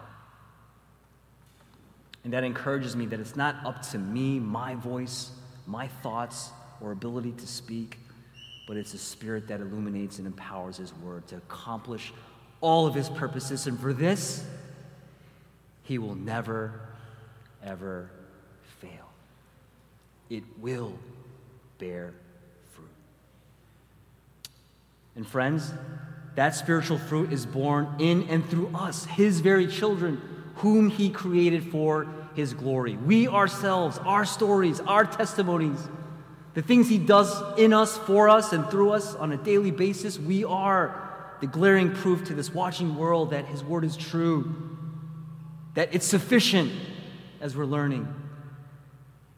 And 2.23 2.33
that 2.33 2.45
encourages 2.45 2.97
me 2.97 3.07
that 3.07 3.21
it's 3.21 3.37
not 3.37 3.57
up 3.65 3.83
to 3.91 3.99
me, 3.99 4.39
my 4.39 4.75
voice, 4.75 5.31
my 5.67 5.89
thoughts, 6.03 6.51
or 6.81 6.93
ability 6.93 7.33
to 7.33 7.47
speak, 7.47 7.99
but 8.67 8.77
it's 8.77 8.93
the 8.93 8.99
Spirit 8.99 9.49
that 9.49 9.61
illuminates 9.61 10.19
and 10.19 10.27
empowers 10.27 10.77
His 10.79 10.93
Word 10.95 11.27
to 11.29 11.37
accomplish 11.37 12.13
all 12.61 12.87
of 12.87 12.95
His 12.95 13.09
purposes. 13.09 13.67
And 13.67 13.79
for 13.79 13.93
this, 13.93 14.45
He 15.83 15.99
will 15.99 16.15
never, 16.15 16.81
ever 17.63 18.11
fail. 18.81 19.11
It 20.29 20.45
will 20.59 20.99
bear 21.85 22.15
fruit. 22.73 22.89
And 25.17 25.27
friends, 25.27 25.71
that 26.35 26.55
spiritual 26.55 26.99
fruit 26.99 27.33
is 27.33 27.45
borne 27.45 27.89
in 27.99 28.27
and 28.29 28.49
through 28.49 28.71
us, 28.75 29.05
His 29.05 29.41
very 29.41 29.67
children, 29.67 30.21
whom 30.57 30.89
He 30.89 31.11
created 31.11 31.71
for 31.71 32.07
His 32.35 32.55
glory. 32.55 32.97
We 32.97 33.29
ourselves, 33.29 33.99
our 33.99 34.25
stories, 34.25 34.81
our 34.81 35.05
testimonies, 35.05 35.79
the 36.55 36.63
things 36.63 36.89
He 36.89 36.99
does 36.99 37.59
in 37.59 37.75
us, 37.75 37.99
for 37.99 38.31
us, 38.31 38.55
and 38.55 38.69
through 38.71 38.93
us 38.93 39.15
on 39.15 39.33
a 39.33 39.37
daily 39.37 39.71
basis, 39.71 40.19
we 40.19 40.43
are 40.43 41.37
the 41.41 41.47
glaring 41.47 41.93
proof 41.93 42.25
to 42.29 42.35
this 42.35 42.53
watching 42.55 42.97
world 42.97 43.31
that 43.31 43.45
His 43.45 43.63
Word 43.63 43.85
is 43.85 43.97
true, 43.97 44.55
that 45.75 45.95
it's 45.95 46.07
sufficient 46.07 46.73
as 47.43 47.55
we're 47.55 47.67
learning 47.67 48.09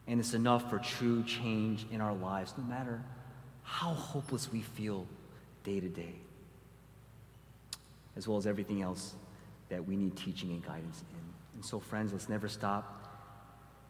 and 0.06 0.20
it's 0.20 0.34
enough 0.34 0.70
for 0.70 0.78
true 0.78 1.22
change 1.24 1.86
in 1.90 2.00
our 2.00 2.14
lives, 2.14 2.54
no 2.56 2.64
matter 2.64 3.02
how 3.62 3.92
hopeless 3.92 4.50
we 4.52 4.62
feel 4.62 5.06
day 5.64 5.80
to 5.80 5.88
day, 5.88 6.14
as 8.16 8.28
well 8.28 8.38
as 8.38 8.46
everything 8.46 8.82
else 8.82 9.14
that 9.68 9.86
we 9.86 9.96
need 9.96 10.16
teaching 10.16 10.50
and 10.50 10.64
guidance 10.64 11.02
in. 11.10 11.18
And 11.54 11.64
so, 11.64 11.80
friends, 11.80 12.12
let's 12.12 12.28
never 12.28 12.48
stop 12.48 13.02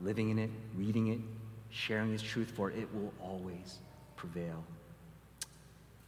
living 0.01 0.31
in 0.31 0.39
it, 0.39 0.51
reading 0.77 1.09
it, 1.09 1.21
sharing 1.71 2.11
His 2.12 2.23
truth, 2.23 2.51
for 2.51 2.71
it 2.71 2.89
will 2.95 3.12
always 3.21 3.79
prevail. 4.17 4.64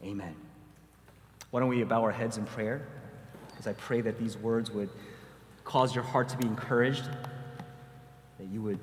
Amen. 0.03 0.35
Why 1.51 1.61
don't 1.61 1.69
we 1.69 1.83
bow 1.85 2.03
our 2.03 2.13
heads 2.13 2.39
in 2.39 2.45
prayer 2.47 2.87
as 3.59 3.67
I 3.67 3.73
pray 3.75 4.01
that 4.03 4.19
these 4.19 4.37
words 4.37 4.71
would 4.71 4.89
cause 5.65 5.95
your 5.95 6.05
heart 6.05 6.29
to 6.31 6.39
be 6.39 6.47
encouraged, 6.47 7.05
that 8.39 8.47
you 8.47 8.63
would 8.63 8.79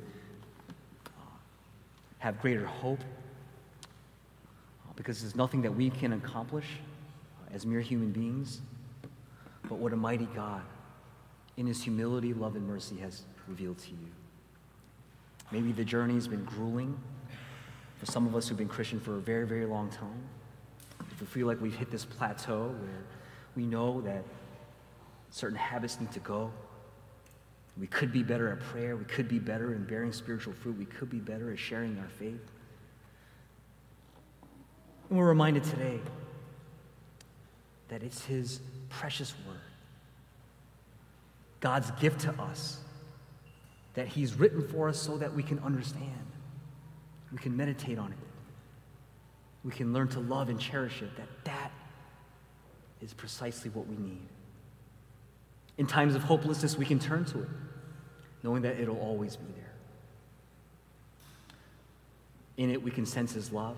have 2.20 2.39
greater 2.41 2.66
hope 2.66 2.99
because 4.95 5.22
there's 5.22 5.36
nothing 5.36 5.61
that 5.61 5.76
we 5.76 5.89
can 5.89 6.13
accomplish 6.13 6.66
as 7.53 7.66
mere 7.66 7.82
human 7.82 8.11
beings, 8.11 8.61
but 9.63 9.76
what 9.76 9.93
a 9.93 9.95
mighty 9.95 10.28
God, 10.36 10.61
in 11.57 11.68
his 11.68 11.84
humility, 11.84 12.34
love, 12.34 12.55
and 12.55 12.68
mercy, 12.68 12.97
has 12.97 13.24
revealed 13.47 13.78
to 13.80 13.91
you. 13.91 14.07
Maybe 15.51 15.72
the 15.72 15.86
journey's 15.86 16.28
been 16.28 16.43
grueling 16.43 16.97
for 17.97 18.05
some 18.05 18.26
of 18.26 18.36
us 18.36 18.47
who've 18.47 18.57
been 18.57 18.68
Christian 18.68 18.99
for 18.99 19.16
a 19.16 19.20
very, 19.20 19.45
very 19.45 19.66
long 19.66 19.89
time. 19.89 20.24
If 21.11 21.22
we 21.22 21.28
feel 21.28 21.47
like 21.47 21.61
we've 21.61 21.76
hit 21.76 21.91
this 21.91 22.03
plateau 22.03 22.68
where 22.68 23.03
we 23.55 23.66
know 23.66 24.01
that 24.01 24.24
certain 25.30 25.57
habits 25.57 25.99
need 25.99 26.11
to 26.13 26.20
go, 26.20 26.51
we 27.80 27.88
could 27.88 28.12
be 28.12 28.24
better 28.24 28.52
at 28.52 28.60
prayer. 28.60 28.96
We 28.96 29.06
could 29.06 29.28
be 29.28 29.40
better 29.40 29.74
in 29.74 29.84
bearing 29.84 30.14
spiritual 30.14 30.54
fruit. 30.54 30.78
We 30.78 30.86
could 30.86 31.10
be 31.10 31.20
better 31.20 31.52
at 31.52 31.60
sharing 31.60 31.98
our 32.00 32.08
faith. 32.08 32.40
And 35.10 35.20
we're 35.20 35.28
reminded 35.28 35.64
today 35.64 36.00
that 37.90 38.02
it's 38.02 38.24
His 38.26 38.62
precious 38.90 39.34
word, 39.46 39.60
God's 41.60 41.92
gift 41.92 42.22
to 42.22 42.32
us, 42.42 42.80
that 43.94 44.08
He's 44.08 44.34
written 44.36 44.68
for 44.68 44.90
us 44.90 45.00
so 45.00 45.18
that 45.18 45.34
we 45.34 45.44
can 45.44 45.60
understand, 45.60 46.26
we 47.32 47.38
can 47.38 47.56
meditate 47.56 48.00
on 48.00 48.12
it, 48.12 48.18
we 49.64 49.72
can 49.72 49.94
learn 49.94 50.08
to 50.10 50.20
love 50.22 50.50
and 50.50 50.60
cherish 50.60 51.02
it, 51.02 51.16
that 51.18 51.28
that 51.44 51.72
is 53.02 53.14
precisely 53.14 53.70
what 53.72 53.86
we 53.88 53.98
need. 53.98 54.28
In 55.78 55.86
times 55.86 56.16
of 56.16 56.24
hopelessness, 56.24 56.78
we 56.78 56.86
can 56.86 57.00
turn 57.00 57.26
to 57.26 57.42
it, 57.42 57.50
knowing 58.46 58.62
that 58.62 58.80
it'll 58.80 59.00
always 59.00 59.36
be 59.36 59.52
there. 59.56 59.74
In 62.58 62.70
it, 62.70 62.82
we 62.82 62.91
can 62.91 63.04
sense 63.04 63.34
His 63.34 63.52
love, 63.52 63.76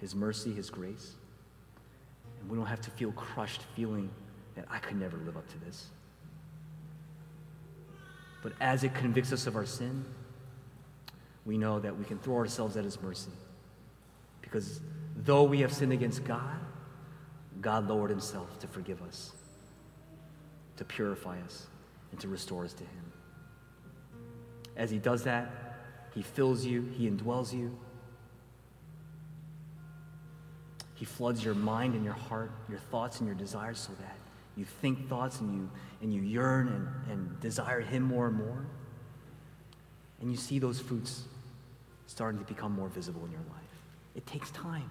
His 0.00 0.14
mercy, 0.14 0.52
His 0.52 0.70
grace. 0.70 1.14
And 2.40 2.48
we 2.48 2.56
don't 2.56 2.66
have 2.66 2.80
to 2.82 2.90
feel 2.92 3.10
crushed, 3.12 3.62
feeling 3.74 4.08
that 4.54 4.66
I 4.70 4.78
could 4.78 4.98
never 5.00 5.16
live 5.16 5.36
up 5.36 5.48
to 5.48 5.58
this. 5.64 5.86
But 8.40 8.52
as 8.60 8.84
it 8.84 8.94
convicts 8.94 9.32
us 9.32 9.48
of 9.48 9.56
our 9.56 9.66
sin, 9.66 10.04
we 11.44 11.58
know 11.58 11.80
that 11.80 11.98
we 11.98 12.04
can 12.04 12.18
throw 12.20 12.36
ourselves 12.36 12.76
at 12.76 12.84
His 12.84 13.02
mercy. 13.02 13.32
Because 14.42 14.80
though 15.16 15.42
we 15.42 15.60
have 15.62 15.72
sinned 15.72 15.92
against 15.92 16.22
God, 16.22 16.60
God 17.60 17.88
lowered 17.88 18.10
Himself 18.10 18.60
to 18.60 18.68
forgive 18.68 19.02
us 19.02 19.32
to 20.76 20.84
purify 20.84 21.40
us 21.40 21.66
and 22.12 22.20
to 22.20 22.28
restore 22.28 22.64
us 22.64 22.72
to 22.74 22.84
Him. 22.84 23.05
As 24.76 24.90
He 24.90 24.98
does 24.98 25.24
that, 25.24 25.50
He 26.14 26.22
fills 26.22 26.64
you, 26.64 26.82
He 26.96 27.08
indwells 27.08 27.52
you. 27.52 27.76
He 30.94 31.04
floods 31.04 31.44
your 31.44 31.54
mind 31.54 31.94
and 31.94 32.04
your 32.04 32.14
heart, 32.14 32.50
your 32.68 32.78
thoughts 32.78 33.18
and 33.18 33.26
your 33.26 33.36
desires 33.36 33.78
so 33.78 33.92
that 34.00 34.16
you 34.56 34.64
think 34.64 35.08
thoughts 35.08 35.40
and 35.40 35.54
you, 35.54 35.70
and 36.00 36.14
you 36.14 36.22
yearn 36.22 36.68
and, 36.68 37.12
and 37.12 37.40
desire 37.40 37.80
Him 37.80 38.02
more 38.02 38.28
and 38.28 38.36
more. 38.36 38.66
And 40.20 40.30
you 40.30 40.36
see 40.36 40.58
those 40.58 40.80
fruits 40.80 41.24
starting 42.06 42.38
to 42.40 42.46
become 42.46 42.72
more 42.72 42.88
visible 42.88 43.24
in 43.26 43.30
your 43.30 43.40
life. 43.40 43.82
It 44.14 44.26
takes 44.26 44.50
time, 44.52 44.90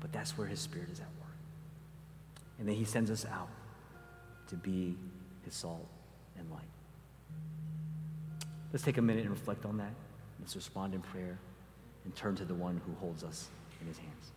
but 0.00 0.12
that's 0.12 0.38
where 0.38 0.46
His 0.46 0.60
Spirit 0.60 0.90
is 0.90 1.00
at 1.00 1.06
work. 1.06 1.34
And 2.60 2.68
then 2.68 2.76
He 2.76 2.84
sends 2.84 3.10
us 3.10 3.26
out 3.26 3.48
to 4.50 4.56
be 4.56 4.96
his 5.44 5.54
salt 5.54 5.88
and 6.36 6.50
light. 6.50 6.60
Let's 8.72 8.84
take 8.84 8.98
a 8.98 9.02
minute 9.02 9.22
and 9.22 9.30
reflect 9.30 9.64
on 9.64 9.78
that. 9.78 9.92
Let's 10.38 10.54
respond 10.56 10.94
in 10.94 11.00
prayer 11.00 11.38
and 12.04 12.14
turn 12.14 12.36
to 12.36 12.44
the 12.44 12.54
one 12.54 12.80
who 12.86 12.94
holds 12.94 13.24
us 13.24 13.48
in 13.80 13.86
his 13.86 13.98
hands. 13.98 14.32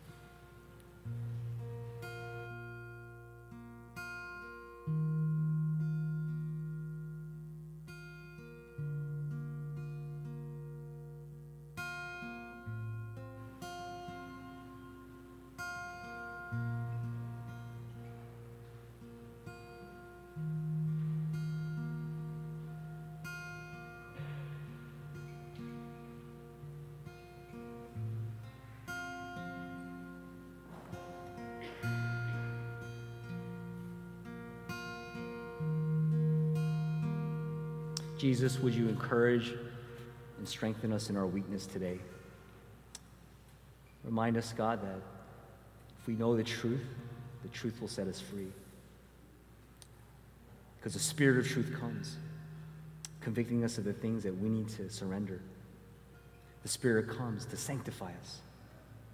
Jesus, 38.23 38.57
would 38.59 38.73
you 38.73 38.87
encourage 38.87 39.53
and 40.37 40.47
strengthen 40.47 40.93
us 40.93 41.09
in 41.09 41.17
our 41.17 41.27
weakness 41.27 41.65
today? 41.65 41.99
Remind 44.05 44.37
us, 44.37 44.53
God, 44.53 44.81
that 44.81 45.01
if 45.99 46.07
we 46.07 46.13
know 46.13 46.33
the 46.33 46.41
truth, 46.41 46.85
the 47.41 47.49
truth 47.49 47.81
will 47.81 47.89
set 47.89 48.07
us 48.07 48.21
free. 48.21 48.47
Because 50.77 50.93
the 50.93 51.01
Spirit 51.01 51.37
of 51.37 51.49
truth 51.49 51.77
comes, 51.77 52.15
convicting 53.19 53.65
us 53.65 53.77
of 53.77 53.83
the 53.83 53.91
things 53.91 54.23
that 54.23 54.37
we 54.37 54.47
need 54.47 54.69
to 54.69 54.89
surrender. 54.89 55.41
The 56.61 56.69
Spirit 56.69 57.09
comes 57.09 57.43
to 57.47 57.57
sanctify 57.57 58.11
us, 58.21 58.39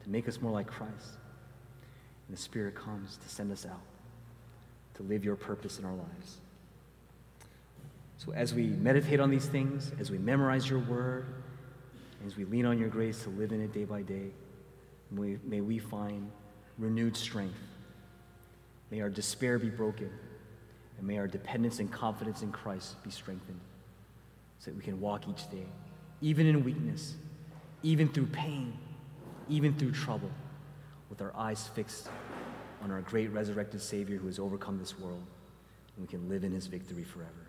to 0.03 0.09
make 0.11 0.27
us 0.27 0.39
more 0.39 0.51
like 0.51 0.67
Christ. 0.67 1.17
And 2.27 2.37
the 2.37 2.39
Spirit 2.39 2.75
comes 2.75 3.17
to 3.17 3.27
send 3.27 3.51
us 3.51 3.65
out, 3.65 3.81
to 4.97 5.01
live 5.01 5.25
your 5.25 5.35
purpose 5.35 5.79
in 5.79 5.85
our 5.85 5.95
lives. 5.95 6.37
So 8.19 8.33
as 8.33 8.53
we 8.53 8.63
meditate 8.63 9.21
on 9.21 9.31
these 9.31 9.45
things, 9.45 9.93
as 9.97 10.11
we 10.11 10.17
memorize 10.17 10.69
your 10.69 10.79
word, 10.79 11.25
as 12.27 12.35
we 12.35 12.43
lean 12.43 12.65
on 12.65 12.77
your 12.77 12.89
grace 12.89 13.23
to 13.23 13.29
live 13.29 13.53
in 13.53 13.61
it 13.61 13.71
day 13.71 13.85
by 13.85 14.01
day, 14.01 14.31
may, 15.09 15.37
may 15.45 15.61
we 15.61 15.79
find 15.79 16.29
renewed 16.77 17.15
strength. 17.15 17.57
May 18.91 18.99
our 18.99 19.09
despair 19.09 19.57
be 19.57 19.69
broken, 19.69 20.11
and 20.97 21.07
may 21.07 21.17
our 21.17 21.27
dependence 21.27 21.79
and 21.79 21.89
confidence 21.89 22.41
in 22.41 22.51
Christ 22.51 23.01
be 23.05 23.09
strengthened 23.09 23.61
so 24.59 24.69
that 24.69 24.77
we 24.77 24.83
can 24.83 24.99
walk 24.99 25.29
each 25.29 25.49
day, 25.49 25.67
even 26.19 26.45
in 26.45 26.65
weakness, 26.65 27.15
even 27.83 28.09
through 28.09 28.27
pain, 28.27 28.77
even 29.47 29.73
through 29.75 29.93
trouble, 29.93 30.31
with 31.09 31.21
our 31.21 31.33
eyes 31.37 31.69
fixed 31.73 32.09
on 32.83 32.91
our 32.91 32.99
great 32.99 33.31
resurrected 33.31 33.81
Savior 33.81 34.17
who 34.17 34.27
has 34.27 34.39
overcome 34.39 34.77
this 34.77 34.99
world, 34.99 35.23
and 35.95 36.05
we 36.05 36.07
can 36.07 36.27
live 36.27 36.43
in 36.43 36.51
his 36.51 36.67
victory 36.67 37.05
forever. 37.05 37.48